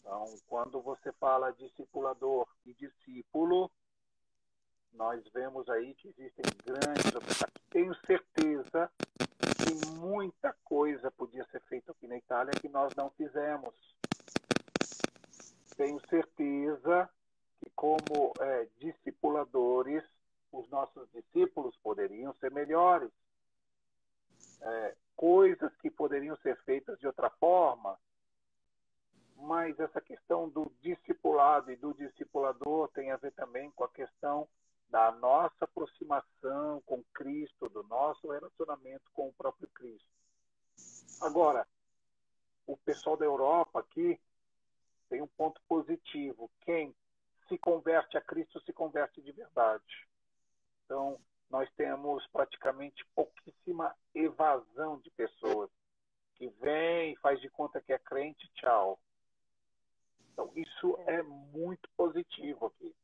[0.00, 3.70] Então, quando você fala discipulador e discípulo,
[4.94, 7.68] nós vemos aí que existem grandes obstáculos.
[7.68, 8.90] Tenho certeza
[9.68, 13.74] que muita coisa podia ser feita aqui na Itália que nós não fizemos
[15.78, 17.08] tenho certeza
[17.60, 20.02] que, como é, discipuladores,
[20.50, 23.10] os nossos discípulos poderiam ser melhores.
[24.60, 27.96] É, coisas que poderiam ser feitas de outra forma,
[29.36, 34.48] mas essa questão do discipulado e do discipulador tem a ver também com a questão
[34.90, 40.08] da nossa aproximação com Cristo, do nosso relacionamento com o próprio Cristo.
[41.20, 41.66] Agora,
[42.66, 44.20] o pessoal da Europa aqui
[45.08, 46.50] tem um ponto positivo.
[46.60, 46.94] Quem
[47.48, 50.06] se converte a Cristo se converte de verdade.
[50.84, 51.18] Então,
[51.50, 55.70] nós temos praticamente pouquíssima evasão de pessoas
[56.36, 58.98] que vem, faz de conta que é crente, tchau.
[60.32, 62.94] Então, isso é muito positivo aqui.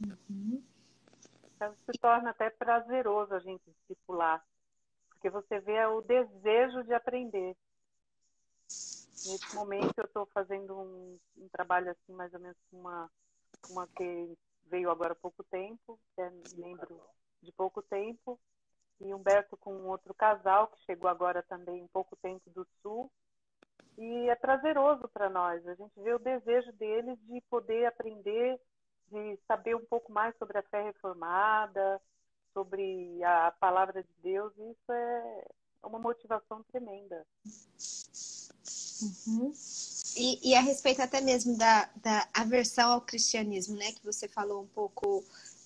[0.00, 0.62] Uhum.
[1.54, 4.44] Então, se torna até prazeroso a gente discipular,
[5.08, 7.56] porque você vê o desejo de aprender.
[8.68, 13.10] Nesse momento eu estou fazendo um, um, trabalho assim, mais ou menos com uma,
[13.70, 17.00] uma que veio agora há pouco tempo, que é membro
[17.42, 18.38] de pouco tempo,
[19.00, 23.10] e Humberto com um outro casal que chegou agora também um pouco tempo do Sul.
[23.98, 25.66] E é prazeroso para nós.
[25.66, 28.60] A gente vê o desejo deles de poder aprender,
[29.10, 32.00] de saber um pouco mais sobre a fé reformada,
[32.52, 34.52] sobre a palavra de Deus.
[34.54, 35.44] Isso é
[35.82, 37.26] uma motivação tremenda.
[39.26, 39.52] Uhum.
[40.16, 43.92] E, e, a respeito até mesmo da, da aversão ao cristianismo, né?
[43.92, 45.22] Que você falou um pouco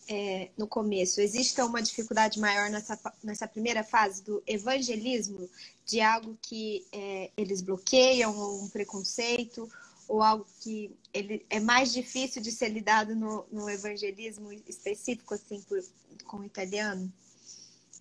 [0.09, 5.49] é, no começo, existe uma dificuldade maior nessa, nessa primeira fase do evangelismo,
[5.87, 9.71] de algo que é, eles bloqueiam, um preconceito,
[10.11, 15.63] ou algo que ele, é mais difícil de ser lidado no, no evangelismo específico, assim,
[15.63, 15.79] por,
[16.27, 17.13] com o italiano?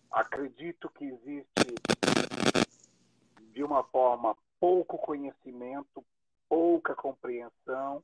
[0.09, 1.75] Acredito que existe,
[3.53, 6.03] de uma forma, pouco conhecimento,
[6.49, 8.03] pouca compreensão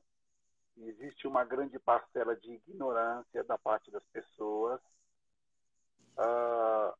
[0.78, 4.78] existe uma grande parcela de ignorância da parte das pessoas.
[6.18, 6.94] Uh,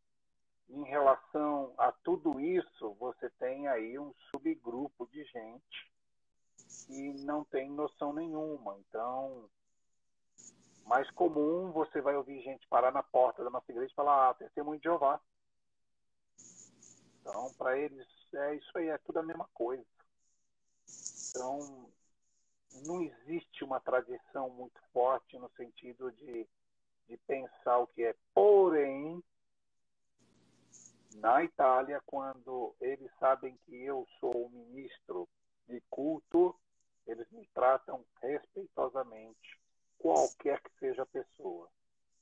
[0.71, 5.96] em relação a tudo isso, você tem aí um subgrupo de gente
[6.85, 8.79] que não tem noção nenhuma.
[8.81, 9.49] Então,
[10.85, 14.35] mais comum, você vai ouvir gente parar na porta da nossa igreja e falar, ah,
[14.35, 15.21] testemunho de Jeová.
[17.21, 19.85] Então, para eles, é isso aí, é tudo a mesma coisa.
[21.31, 21.91] Então,
[22.87, 26.47] não existe uma tradição muito forte no sentido de,
[27.09, 28.15] de pensar o que é.
[28.33, 29.23] Porém,
[31.17, 35.29] na Itália, quando eles sabem que eu sou o ministro
[35.69, 36.55] de culto,
[37.07, 39.59] eles me tratam respeitosamente,
[39.99, 41.69] qualquer que seja a pessoa.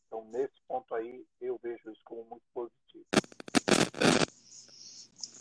[0.06, 3.06] Então, nesse ponto aí, eu vejo isso como muito positivo.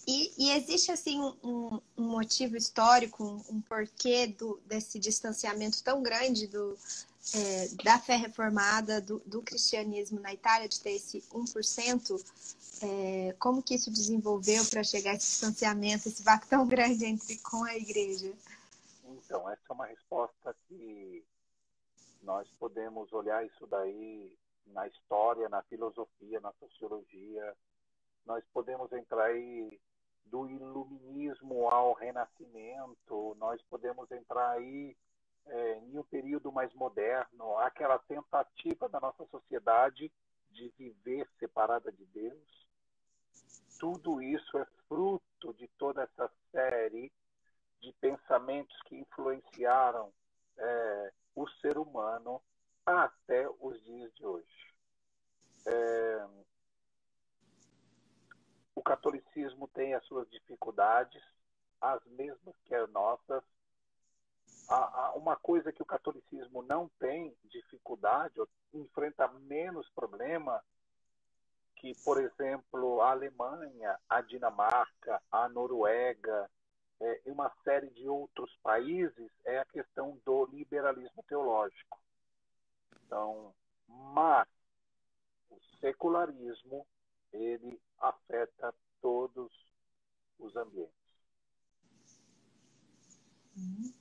[0.06, 6.46] E, e existe assim um, um, motivo histórico, um, porquê do, desse distanciamento tão grande
[6.48, 6.78] do,
[7.34, 12.22] é, da fé reformada, do, do, cristianismo na Itália, de ter esse 1%?
[12.82, 17.38] É, como que isso desenvolveu para chegar a esse distanciamento, esse vácuo tão grande entre
[17.38, 18.34] com a igreja?
[19.34, 21.26] Então, essa é uma resposta que
[22.22, 24.32] nós podemos olhar isso daí
[24.68, 27.58] na história, na filosofia, na sociologia.
[28.28, 29.82] Nós podemos entrar aí
[30.26, 34.96] do iluminismo ao renascimento, nós podemos entrar aí
[35.48, 40.12] é, em um período mais moderno, aquela tentativa da nossa sociedade
[40.52, 42.68] de viver separada de Deus.
[43.80, 47.12] Tudo isso é fruto de toda essa série
[47.84, 50.12] de pensamentos que influenciaram
[50.58, 52.42] é, o ser humano
[52.86, 54.74] até os dias de hoje.
[55.68, 56.28] É,
[58.74, 61.22] o catolicismo tem as suas dificuldades,
[61.82, 63.44] as mesmas que as nossas.
[64.70, 68.42] Há uma coisa que o catolicismo não tem dificuldade,
[68.74, 70.64] enfrenta menos problema
[71.76, 76.50] que, por exemplo, a Alemanha, a Dinamarca, a Noruega
[77.04, 82.00] é, e uma série de outros países, é a questão do liberalismo teológico.
[83.06, 83.54] Então,
[83.88, 84.48] mas
[85.50, 86.88] o secularismo
[87.34, 89.52] ele afeta todos
[90.40, 90.94] os ambientes.
[93.58, 93.94] Uhum.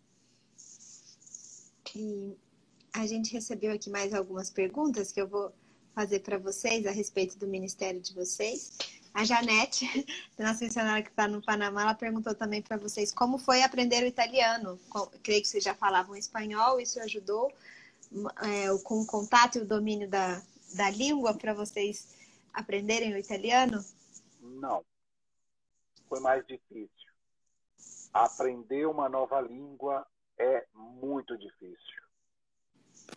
[1.95, 2.39] E
[2.93, 5.53] a gente recebeu aqui mais algumas perguntas que eu vou
[5.93, 8.79] fazer para vocês a respeito do ministério de vocês.
[9.15, 9.85] A Janete,
[10.39, 14.07] nossa missionária que está no Panamá, ela perguntou também para vocês como foi aprender o
[14.07, 14.79] italiano.
[15.23, 17.53] Creio que vocês já falavam espanhol, isso ajudou
[18.43, 20.41] é, com o contato e o domínio da,
[20.75, 22.15] da língua para vocês
[22.53, 23.85] aprenderem o italiano?
[24.41, 24.85] Não.
[26.09, 26.91] Foi mais difícil.
[28.13, 30.07] Aprender uma nova língua
[30.39, 32.03] é muito difícil.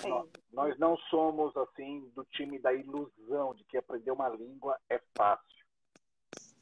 [0.04, 5.02] Nós, nós não somos assim do time da ilusão de que aprender uma língua é
[5.16, 5.65] fácil.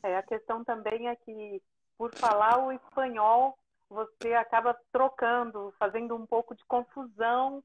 [0.04, 1.62] É, a questão também é que
[1.98, 3.58] por falar o espanhol,
[3.90, 7.64] você acaba trocando, fazendo um pouco de confusão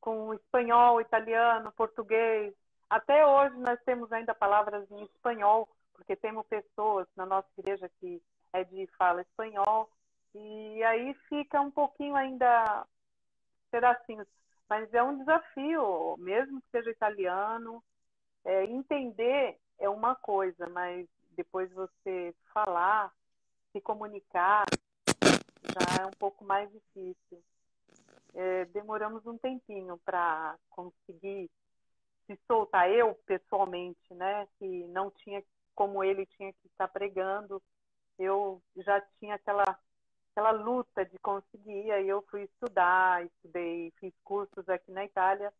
[0.00, 2.54] com o espanhol, italiano, português,
[2.88, 8.22] até hoje nós temos ainda palavras em espanhol, porque temos pessoas na nossa igreja que
[8.52, 9.90] é de fala espanhol,
[10.34, 12.86] e aí fica um pouquinho ainda
[13.70, 14.26] pedacinhos.
[14.68, 17.82] Mas é um desafio, mesmo que seja italiano,
[18.44, 21.06] é, entender é uma coisa, mas
[21.38, 23.14] depois você falar,
[23.70, 24.66] se comunicar,
[25.22, 27.40] já é um pouco mais difícil.
[28.34, 31.48] É, demoramos um tempinho para conseguir
[32.26, 35.42] se soltar eu pessoalmente, né, que não tinha
[35.76, 37.62] como ele tinha que estar pregando,
[38.18, 39.78] eu já tinha aquela
[40.32, 45.52] aquela luta de conseguir, aí eu fui estudar, estudei, fiz cursos aqui na Itália,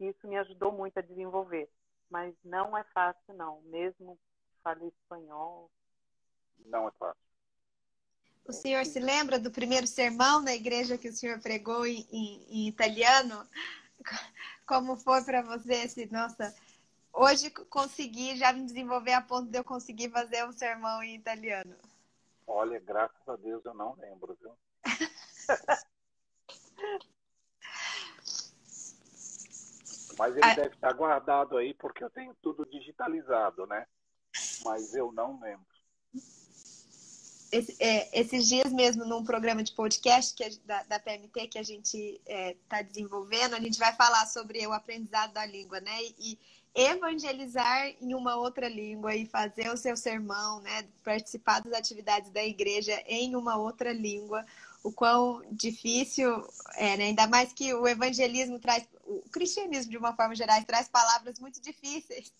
[0.00, 1.70] e isso me ajudou muito a desenvolver.
[2.10, 4.18] Mas não é fácil não, mesmo
[4.66, 5.70] falei espanhol.
[6.64, 7.22] Não é fácil.
[8.44, 12.46] O senhor se lembra do primeiro sermão na igreja que o senhor pregou em, em,
[12.48, 13.46] em italiano?
[14.66, 16.52] Como foi para você esse, nossa,
[17.12, 21.76] hoje consegui já me desenvolver a ponto de eu conseguir fazer um sermão em italiano?
[22.44, 24.52] Olha, graças a Deus eu não lembro, viu?
[30.18, 33.86] Mas ele deve estar guardado aí porque eu tenho tudo digitalizado, né?
[34.64, 35.64] Mas eu não lembro.
[37.52, 41.62] Esse, é, esses dias mesmo, num programa de podcast que da, da, PMT que a
[41.62, 45.96] gente está é, tá desenvolvendo, a gente vai falar sobre o aprendizado da língua, né?
[46.18, 46.38] E,
[46.78, 50.86] evangelizar em uma outra língua e fazer o seu sermão, né?
[51.02, 54.44] Participar das atividades da igreja em uma outra língua
[54.86, 56.46] o quão difícil
[56.76, 57.04] é, né?
[57.06, 61.60] ainda mais que o evangelismo traz, o cristianismo de uma forma geral traz palavras muito
[61.60, 62.32] difíceis,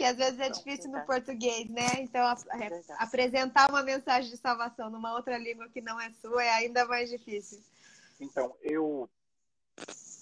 [0.00, 2.00] que às vezes é difícil no português, né?
[2.00, 6.42] Então a, é, apresentar uma mensagem de salvação numa outra língua que não é sua
[6.42, 7.62] é ainda mais difícil.
[8.18, 9.10] Então eu,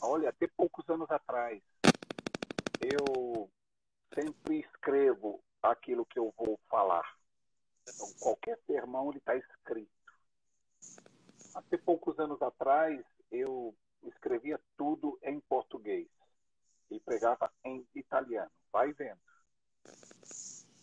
[0.02, 1.62] olha, até poucos anos atrás,
[2.80, 3.48] eu
[4.12, 7.08] sempre escrevo aquilo que eu vou falar.
[7.82, 9.92] Então, qualquer sermão ele está escrito.
[11.54, 13.00] Até poucos anos atrás,
[13.30, 13.72] eu
[14.02, 16.08] escrevia tudo em português
[16.90, 18.50] e pregava em italiano.
[18.72, 19.27] Vai vendo.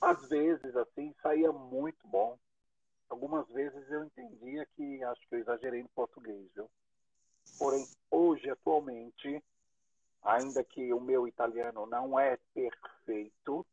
[0.02, 2.38] Às vezes, assim, saía muito bom.
[3.10, 6.70] Algumas vezes eu entendia que acho que eu exagerei no português, viu?
[7.58, 9.44] Porém, hoje, atualmente,
[10.22, 13.66] ainda que o meu italiano não é perfeito,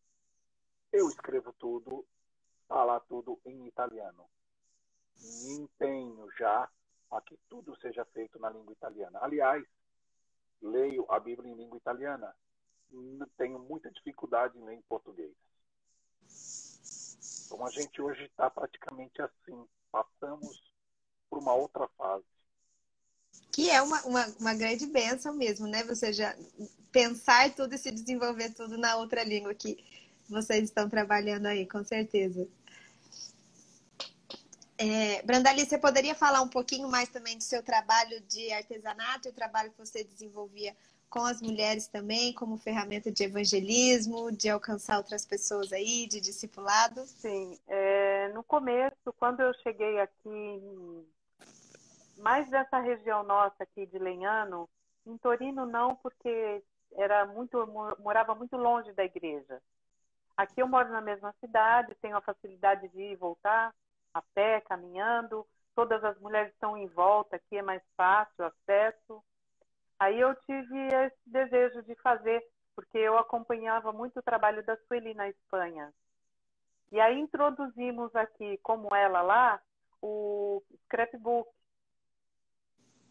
[0.92, 2.06] eu escrevo tudo,
[2.68, 4.26] falar tudo em italiano.
[5.20, 6.68] Me empenho já
[7.10, 9.18] a que tudo seja feito na língua italiana.
[9.22, 9.64] Aliás,
[10.60, 12.34] leio a Bíblia em língua italiana.
[13.36, 15.32] Tenho muita dificuldade em ler em português.
[17.46, 19.66] Então a gente hoje está praticamente assim.
[19.90, 20.72] Passamos
[21.28, 22.24] por uma outra fase.
[23.50, 25.82] Que é uma, uma, uma grande bênção mesmo, né?
[25.84, 26.36] Você já
[26.90, 29.76] pensar tudo e se desenvolver tudo na outra língua que
[30.28, 32.46] vocês estão trabalhando aí, com certeza.
[34.78, 39.30] É, Brandali, você poderia falar um pouquinho mais também do seu trabalho de artesanato e
[39.30, 40.76] o trabalho que você desenvolvia
[41.12, 47.02] com as mulheres também, como ferramenta de evangelismo, de alcançar outras pessoas aí, de discipulado?
[47.02, 51.06] Sim, é, no começo, quando eu cheguei aqui,
[52.16, 54.66] mais dessa região nossa aqui de Lenhano,
[55.06, 56.64] em Torino não, porque
[56.96, 57.58] era muito
[57.98, 59.60] morava muito longe da igreja.
[60.34, 63.74] Aqui eu moro na mesma cidade, tenho a facilidade de ir e voltar,
[64.14, 65.46] a pé, caminhando.
[65.74, 69.22] Todas as mulheres estão em volta, aqui é mais fácil o acesso.
[70.02, 72.44] Aí eu tive esse desejo de fazer,
[72.74, 75.94] porque eu acompanhava muito o trabalho da Sueli na Espanha.
[76.90, 79.62] E aí introduzimos aqui, como ela lá,
[80.02, 81.48] o scrapbook.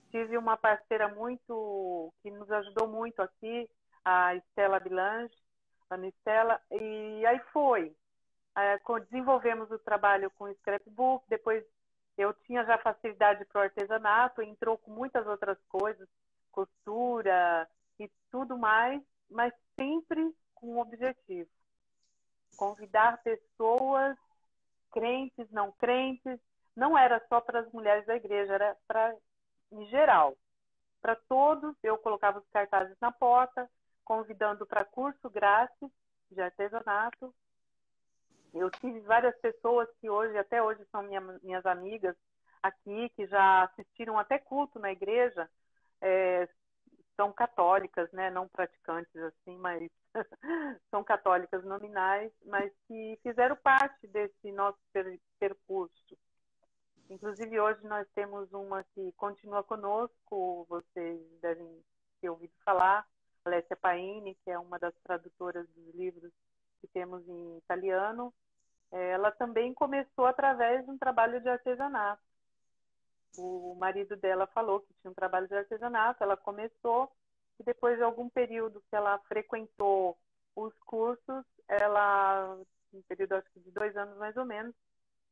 [0.10, 3.70] Tive uma parceira muito que nos ajudou muito aqui,
[4.04, 5.34] a Estela Bilange,
[5.90, 7.96] a Estela, e aí foi.
[8.54, 8.78] É,
[9.10, 11.64] desenvolvemos o trabalho com scrapbook, depois
[12.18, 16.06] eu tinha já facilidade para o artesanato, entrou com muitas outras coisas,
[16.52, 17.68] costura
[18.00, 21.50] e tudo mais, mas sempre com um objetivo:
[22.56, 24.18] convidar pessoas,
[24.92, 26.40] crentes, não crentes,
[26.76, 29.16] não era só para as mulheres da igreja, era para
[29.72, 30.38] em geral.
[31.02, 33.70] Para todos, eu colocava os cartazes na porta,
[34.04, 35.90] convidando para curso grátis
[36.30, 37.34] de artesanato.
[38.54, 42.16] Eu tive várias pessoas que hoje, até hoje, são minha, minhas amigas
[42.62, 45.50] aqui, que já assistiram até culto na igreja,
[46.02, 46.48] é,
[47.16, 48.30] são católicas, né?
[48.30, 49.90] Não praticantes assim, mas
[50.90, 56.18] são católicas nominais, mas que fizeram parte desse nosso per percurso.
[57.10, 61.84] Inclusive hoje nós temos uma que continua conosco, vocês devem
[62.22, 63.06] ter ouvido falar,
[63.44, 66.32] Alessia Paini, que é uma das tradutoras dos livros
[66.80, 68.34] que temos em italiano,
[68.92, 72.22] ela também começou através de um trabalho de artesanato.
[73.38, 77.12] O marido dela falou que tinha um trabalho de artesanato, ela começou
[77.60, 80.18] e depois de algum período que ela frequentou
[80.56, 82.58] os cursos, ela,
[82.94, 84.76] um período acho que de dois anos mais ou menos,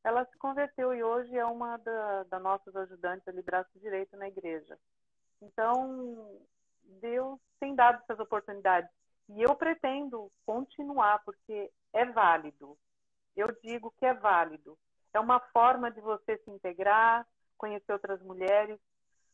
[0.03, 4.27] ela se converteu e hoje é uma das da nossas ajudantes ali, braço direito na
[4.27, 4.77] igreja.
[5.41, 6.39] Então,
[7.01, 8.89] Deus tem dado essas oportunidades.
[9.29, 12.77] E eu pretendo continuar, porque é válido.
[13.35, 14.77] Eu digo que é válido.
[15.13, 17.27] É uma forma de você se integrar,
[17.59, 18.79] conhecer outras mulheres.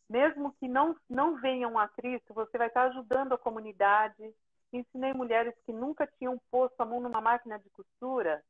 [0.09, 4.35] Mesmo que não, não venham a Cristo, você vai estar ajudando a comunidade.
[4.73, 8.43] Ensinei mulheres que nunca tinham posto a mão numa máquina de costura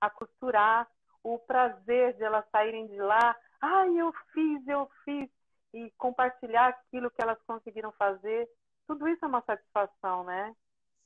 [0.00, 0.88] a costurar,
[1.22, 3.36] o prazer de elas saírem de lá.
[3.60, 5.30] Ai, eu fiz, eu fiz.
[5.72, 8.48] E compartilhar aquilo que elas conseguiram fazer.
[8.86, 10.54] Tudo isso é uma satisfação, né?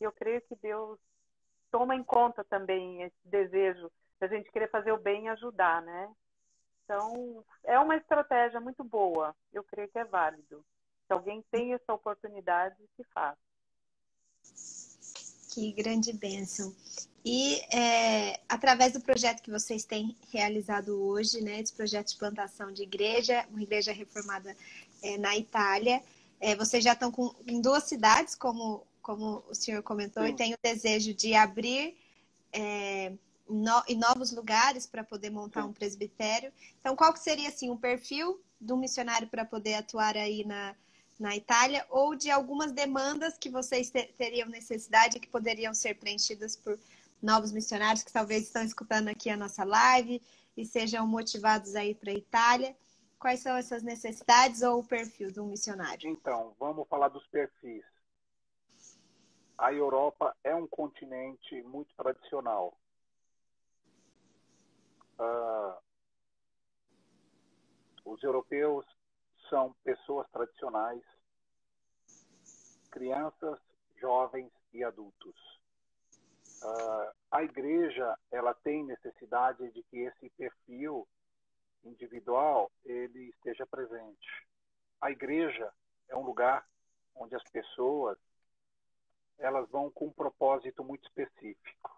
[0.01, 0.99] E eu creio que Deus
[1.71, 6.11] toma em conta também esse desejo da gente querer fazer o bem e ajudar, né?
[6.87, 9.35] Então, é uma estratégia muito boa.
[9.53, 10.65] Eu creio que é válido.
[11.07, 13.37] Se alguém tem essa oportunidade, que faça.
[15.53, 16.73] Que grande bênção.
[17.25, 22.71] E é, através do projeto que vocês têm realizado hoje, né, esse projeto de plantação
[22.71, 24.57] de igreja, uma igreja reformada
[25.03, 26.01] é, na Itália,
[26.41, 30.29] é, vocês já estão com, em duas cidades, como, como o senhor comentou, Sim.
[30.29, 31.97] e tem o desejo de abrir
[32.53, 33.13] é,
[33.49, 35.69] no, em novos lugares para poder montar Sim.
[35.69, 36.53] um presbitério.
[36.81, 40.75] Então, qual que seria assim o perfil do missionário para poder atuar aí na,
[41.19, 46.57] na Itália ou de algumas demandas que vocês ter, teriam necessidade que poderiam ser preenchidas
[46.57, 46.79] por
[47.23, 50.23] novos missionários que talvez estão escutando aqui a nossa live
[50.57, 52.77] e sejam motivados a ir para a Itália.
[53.19, 56.09] Quais são essas necessidades ou o perfil de um missionário?
[56.09, 57.85] Então, vamos falar dos perfis.
[59.57, 62.77] A Europa é um continente muito tradicional.
[65.19, 65.77] Uh,
[68.05, 68.87] os europeus
[69.49, 71.03] são pessoas tradicionais,
[72.91, 73.59] crianças,
[73.97, 75.37] jovens e adultos.
[76.63, 81.07] Uh, a igreja ela tem necessidade de que esse perfil
[81.85, 84.47] individual ele esteja presente.
[85.01, 85.73] A igreja
[86.09, 86.67] é um lugar
[87.15, 88.19] onde as pessoas
[89.39, 91.96] elas vão com um propósito muito específico.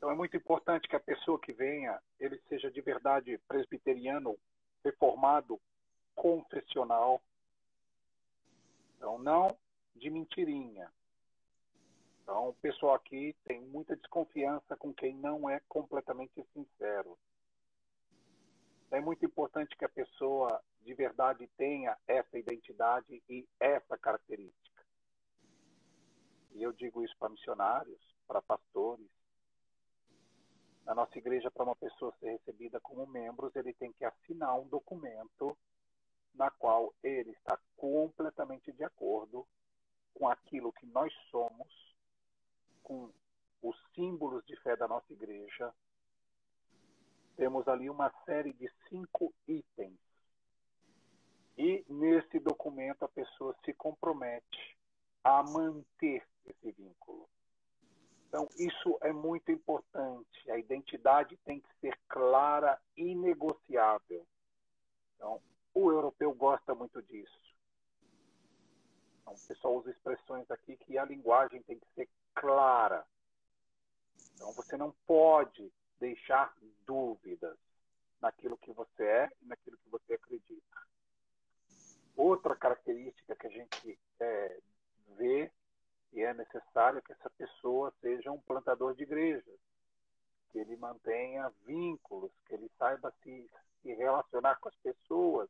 [0.00, 4.34] Então é muito importante que a pessoa que venha ele seja de verdade presbiteriano,
[4.82, 5.60] reformado,
[6.14, 7.20] confessional.
[8.96, 9.54] Então não
[9.94, 10.90] de mentirinha,
[12.30, 17.18] então, o pessoal aqui tem muita desconfiança com quem não é completamente sincero.
[18.92, 24.80] É muito importante que a pessoa de verdade tenha essa identidade e essa característica.
[26.52, 29.10] E eu digo isso para missionários, para pastores.
[30.90, 34.66] Na nossa igreja, para uma pessoa ser recebida como membro, ele tem que assinar um
[34.66, 35.56] documento
[36.34, 39.46] na qual ele está completamente de acordo
[40.12, 41.94] com aquilo que nós somos
[42.82, 43.08] com
[43.62, 45.72] os símbolos de fé da nossa igreja,
[47.36, 49.96] temos ali uma série de cinco itens.
[51.56, 54.76] E nesse documento a pessoa se compromete
[55.22, 57.28] a manter esse vínculo.
[58.30, 60.48] Então, isso é muito importante.
[60.48, 64.24] A identidade tem que ser clara e negociável.
[65.16, 65.42] Então,
[65.74, 67.54] o europeu gosta muito disso.
[69.20, 73.04] Então, o pessoal usa expressões aqui que a linguagem tem que ser clara.
[74.40, 76.56] Então você não pode deixar
[76.86, 77.58] dúvidas
[78.22, 80.80] naquilo que você é e naquilo que você acredita.
[82.16, 84.58] Outra característica que a gente é,
[85.18, 85.52] vê
[86.12, 89.60] e é necessário que essa pessoa seja um plantador de igrejas,
[90.50, 93.50] que ele mantenha vínculos, que ele saiba se,
[93.82, 95.48] se relacionar com as pessoas,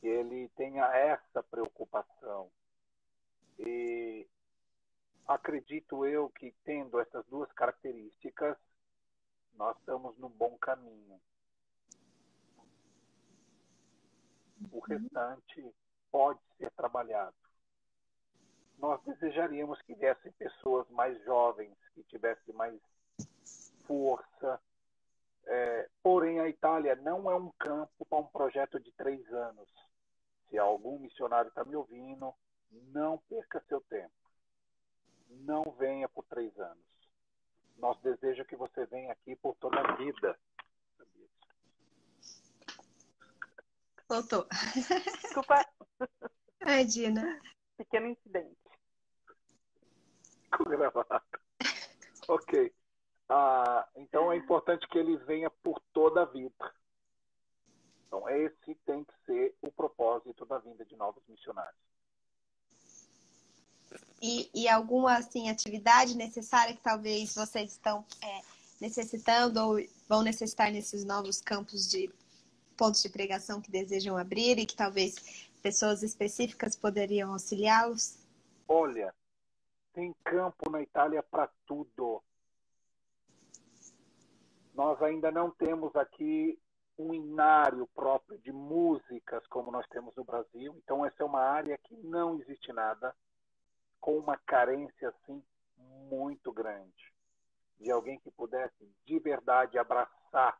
[0.00, 2.50] que ele tenha essa preocupação.
[3.58, 4.26] E
[5.26, 8.56] acredito eu que tendo essas duas características,
[9.54, 11.20] nós estamos no bom caminho.
[14.72, 15.74] O restante
[16.10, 17.45] pode ser trabalhado.
[18.78, 22.78] Nós desejaríamos que viessem pessoas mais jovens, que tivessem mais
[23.86, 24.60] força.
[25.46, 29.68] É, porém, a Itália não é um campo para um projeto de três anos.
[30.50, 32.34] Se algum missionário está me ouvindo,
[32.92, 34.12] não perca seu tempo
[35.28, 36.84] não venha por três anos.
[37.78, 40.38] Nosso desejo é que você venha aqui por toda a vida.
[44.08, 44.46] Voltou.
[45.22, 45.66] Desculpa.
[46.60, 47.40] Ai, Dina.
[47.76, 48.56] Pequeno incidente.
[50.64, 51.22] Gravado.
[52.28, 52.72] ok.
[53.28, 56.74] Ah, então é importante que ele venha por toda a vida.
[58.06, 61.86] Então, esse tem que ser o propósito da vinda de novos missionários
[64.20, 68.40] e, e alguma assim, atividade necessária que talvez vocês estão é,
[68.80, 72.10] necessitando ou vão necessitar nesses novos campos de
[72.76, 78.18] pontos de pregação que desejam abrir e que talvez pessoas específicas poderiam auxiliá-los?
[78.68, 79.14] Olha,
[79.96, 82.22] tem campo na Itália para tudo.
[84.74, 86.60] Nós ainda não temos aqui
[86.98, 90.74] um inário próprio de músicas como nós temos no Brasil.
[90.84, 93.16] Então, essa é uma área que não existe nada
[93.98, 95.42] com uma carência assim
[96.10, 97.16] muito grande
[97.80, 100.58] de alguém que pudesse de verdade abraçar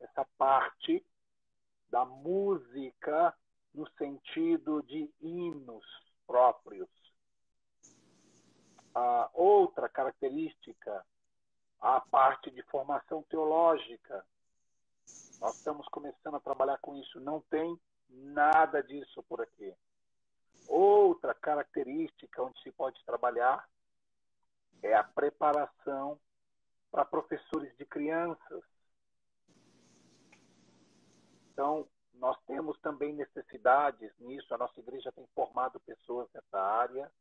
[0.00, 1.04] essa parte
[1.88, 3.34] da música
[3.72, 5.84] no sentido de hinos
[6.26, 6.88] próprios.
[8.94, 11.04] A outra característica,
[11.80, 14.26] a parte de formação teológica.
[15.40, 17.20] Nós estamos começando a trabalhar com isso.
[17.20, 17.78] Não tem
[18.10, 19.72] nada disso por aqui
[20.66, 23.68] Outra característica onde se pode trabalhar
[24.82, 26.18] é a preparação
[26.90, 28.64] para professores de crianças.
[31.52, 37.12] Então, nós temos também necessidades nisso, a nossa igreja tem formado pessoas nessa área.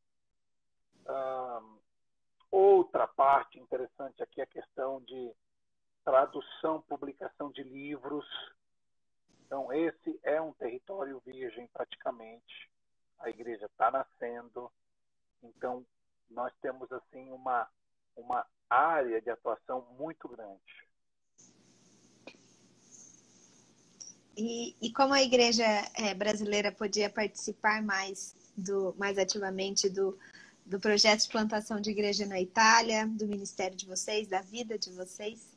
[2.50, 5.36] outra parte interessante aqui é a questão de
[6.04, 8.26] tradução, publicação de livros.
[9.46, 12.70] Então, esse é um território virgem praticamente.
[13.20, 14.72] A igreja está nascendo.
[15.42, 15.86] Então,
[16.30, 17.68] nós temos assim uma,
[18.16, 20.84] uma área de atuação muito grande.
[24.36, 25.64] E, e como a igreja
[25.96, 30.18] é, brasileira podia participar mais do mais ativamente do,
[30.66, 34.92] do projeto de plantação de igreja na Itália, do ministério de vocês, da vida de
[34.92, 35.53] vocês?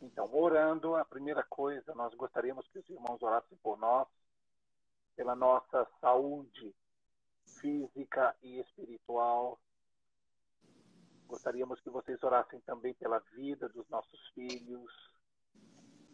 [0.00, 4.06] Então, orando, a primeira coisa, nós gostaríamos que os irmãos orassem por nós,
[5.16, 6.74] pela nossa saúde
[7.60, 9.58] física e espiritual.
[11.26, 14.92] Gostaríamos que vocês orassem também pela vida dos nossos filhos,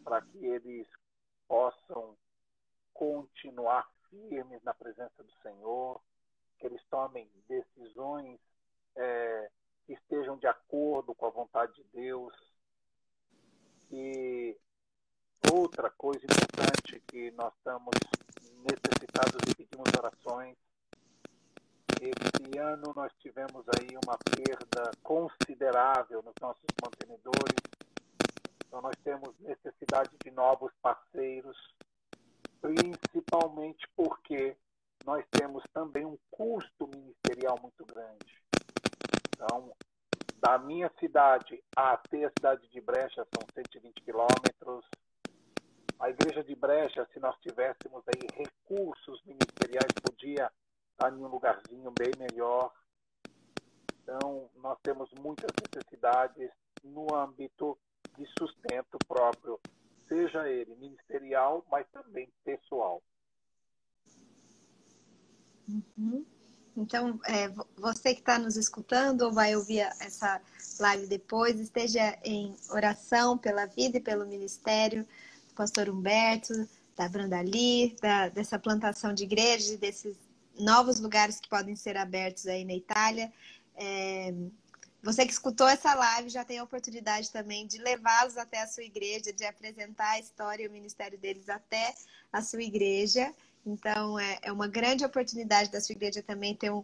[0.03, 0.87] para que eles
[1.47, 2.17] possam
[2.93, 6.01] continuar firmes na presença do Senhor,
[6.57, 8.39] que eles tomem decisões
[8.95, 9.51] é,
[9.85, 12.33] que estejam de acordo com a vontade de Deus.
[13.91, 14.57] E
[15.51, 17.93] outra coisa importante que nós estamos
[18.63, 20.55] necessitados de pedimos orações.
[22.01, 27.55] Esse ano nós tivemos aí uma perda considerável nos nossos mantenedores
[28.75, 31.57] então, nós temos necessidade de novos parceiros,
[32.59, 34.57] principalmente porque
[35.05, 38.43] nós temos também um custo ministerial muito grande.
[39.29, 39.73] Então,
[40.45, 44.85] da minha cidade até a cidade de Brecha são 120 quilômetros.
[45.99, 50.51] A igreja de Brecha, se nós tivéssemos aí recursos ministeriais, podia
[50.91, 52.71] estar em um lugarzinho bem melhor.
[54.03, 56.51] Então, nós temos muitas necessidades
[56.83, 57.75] no âmbito
[58.15, 59.59] de sustento próprio,
[60.07, 63.01] seja ele ministerial, mas também pessoal.
[65.67, 66.23] Uhum.
[66.77, 70.41] Então, é, você que está nos escutando ou vai ouvir essa
[70.79, 75.03] live depois, esteja em oração pela vida e pelo ministério
[75.47, 80.17] do pastor Humberto, da Brandali, da, dessa plantação de igrejas e desses
[80.59, 83.31] novos lugares que podem ser abertos aí na Itália.
[83.75, 84.33] É,
[85.01, 88.83] você que escutou essa live já tem a oportunidade também de levá-los até a sua
[88.83, 91.93] igreja, de apresentar a história e o ministério deles até
[92.33, 93.33] a sua igreja.
[93.65, 96.83] Então, é, é uma grande oportunidade da sua igreja também ter um,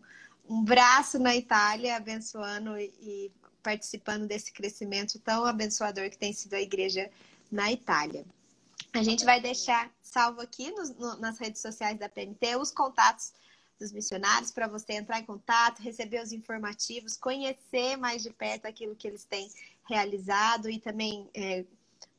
[0.50, 6.56] um braço na Itália, abençoando e, e participando desse crescimento tão abençoador que tem sido
[6.56, 7.10] a igreja
[7.52, 8.26] na Itália.
[8.94, 13.34] A gente vai deixar salvo aqui no, nas redes sociais da PNT os contatos
[13.80, 18.96] dos missionários para você entrar em contato, receber os informativos, conhecer mais de perto aquilo
[18.96, 19.50] que eles têm
[19.90, 21.66] realizado e também é,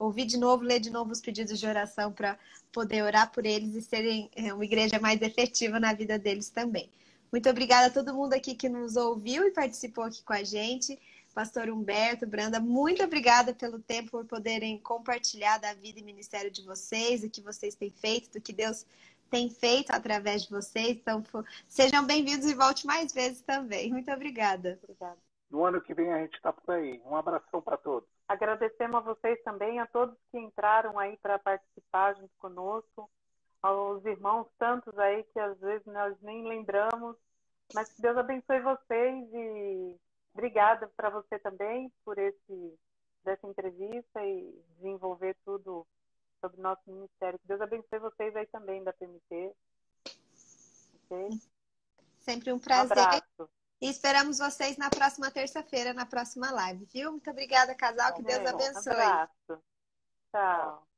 [0.04, 2.38] ouvir de novo, ler de novo os pedidos de oração para
[2.72, 6.90] poder orar por eles e serem é, uma igreja mais efetiva na vida deles também.
[7.30, 10.98] Muito obrigada a todo mundo aqui que nos ouviu e participou aqui com a gente.
[11.32, 16.62] Pastor Humberto, Branda, muito obrigada pelo tempo, por poderem compartilhar da vida e ministério de
[16.62, 18.84] vocês, o que vocês têm feito, do que Deus
[19.30, 20.90] tem feito através de vocês.
[20.90, 21.24] Então,
[21.66, 23.90] sejam bem-vindos e volte mais vezes também.
[23.90, 24.78] Muito obrigada.
[24.82, 25.16] Obrigada.
[25.50, 27.00] No ano que vem a gente está por aí.
[27.06, 28.11] Um abração para todos.
[28.28, 33.10] Agradecemos a vocês também, a todos que entraram aí para participar junto conosco,
[33.60, 37.16] aos irmãos tantos aí que às vezes nós nem lembramos,
[37.74, 39.96] mas que Deus abençoe vocês e
[40.34, 42.78] obrigada para você também por esse
[43.24, 45.86] dessa entrevista e desenvolver tudo
[46.40, 47.38] sobre o nosso ministério.
[47.38, 49.54] Que Deus abençoe vocês aí também da PMT.
[51.04, 51.28] Okay?
[52.18, 52.98] Sempre um prazer.
[52.98, 53.50] Um abraço.
[53.82, 57.10] E esperamos vocês na próxima terça-feira, na próxima live, viu?
[57.10, 58.14] Muito obrigada, casal.
[58.14, 58.92] Que Deus abençoe.
[58.92, 59.62] Um abraço.
[60.30, 60.91] Tchau.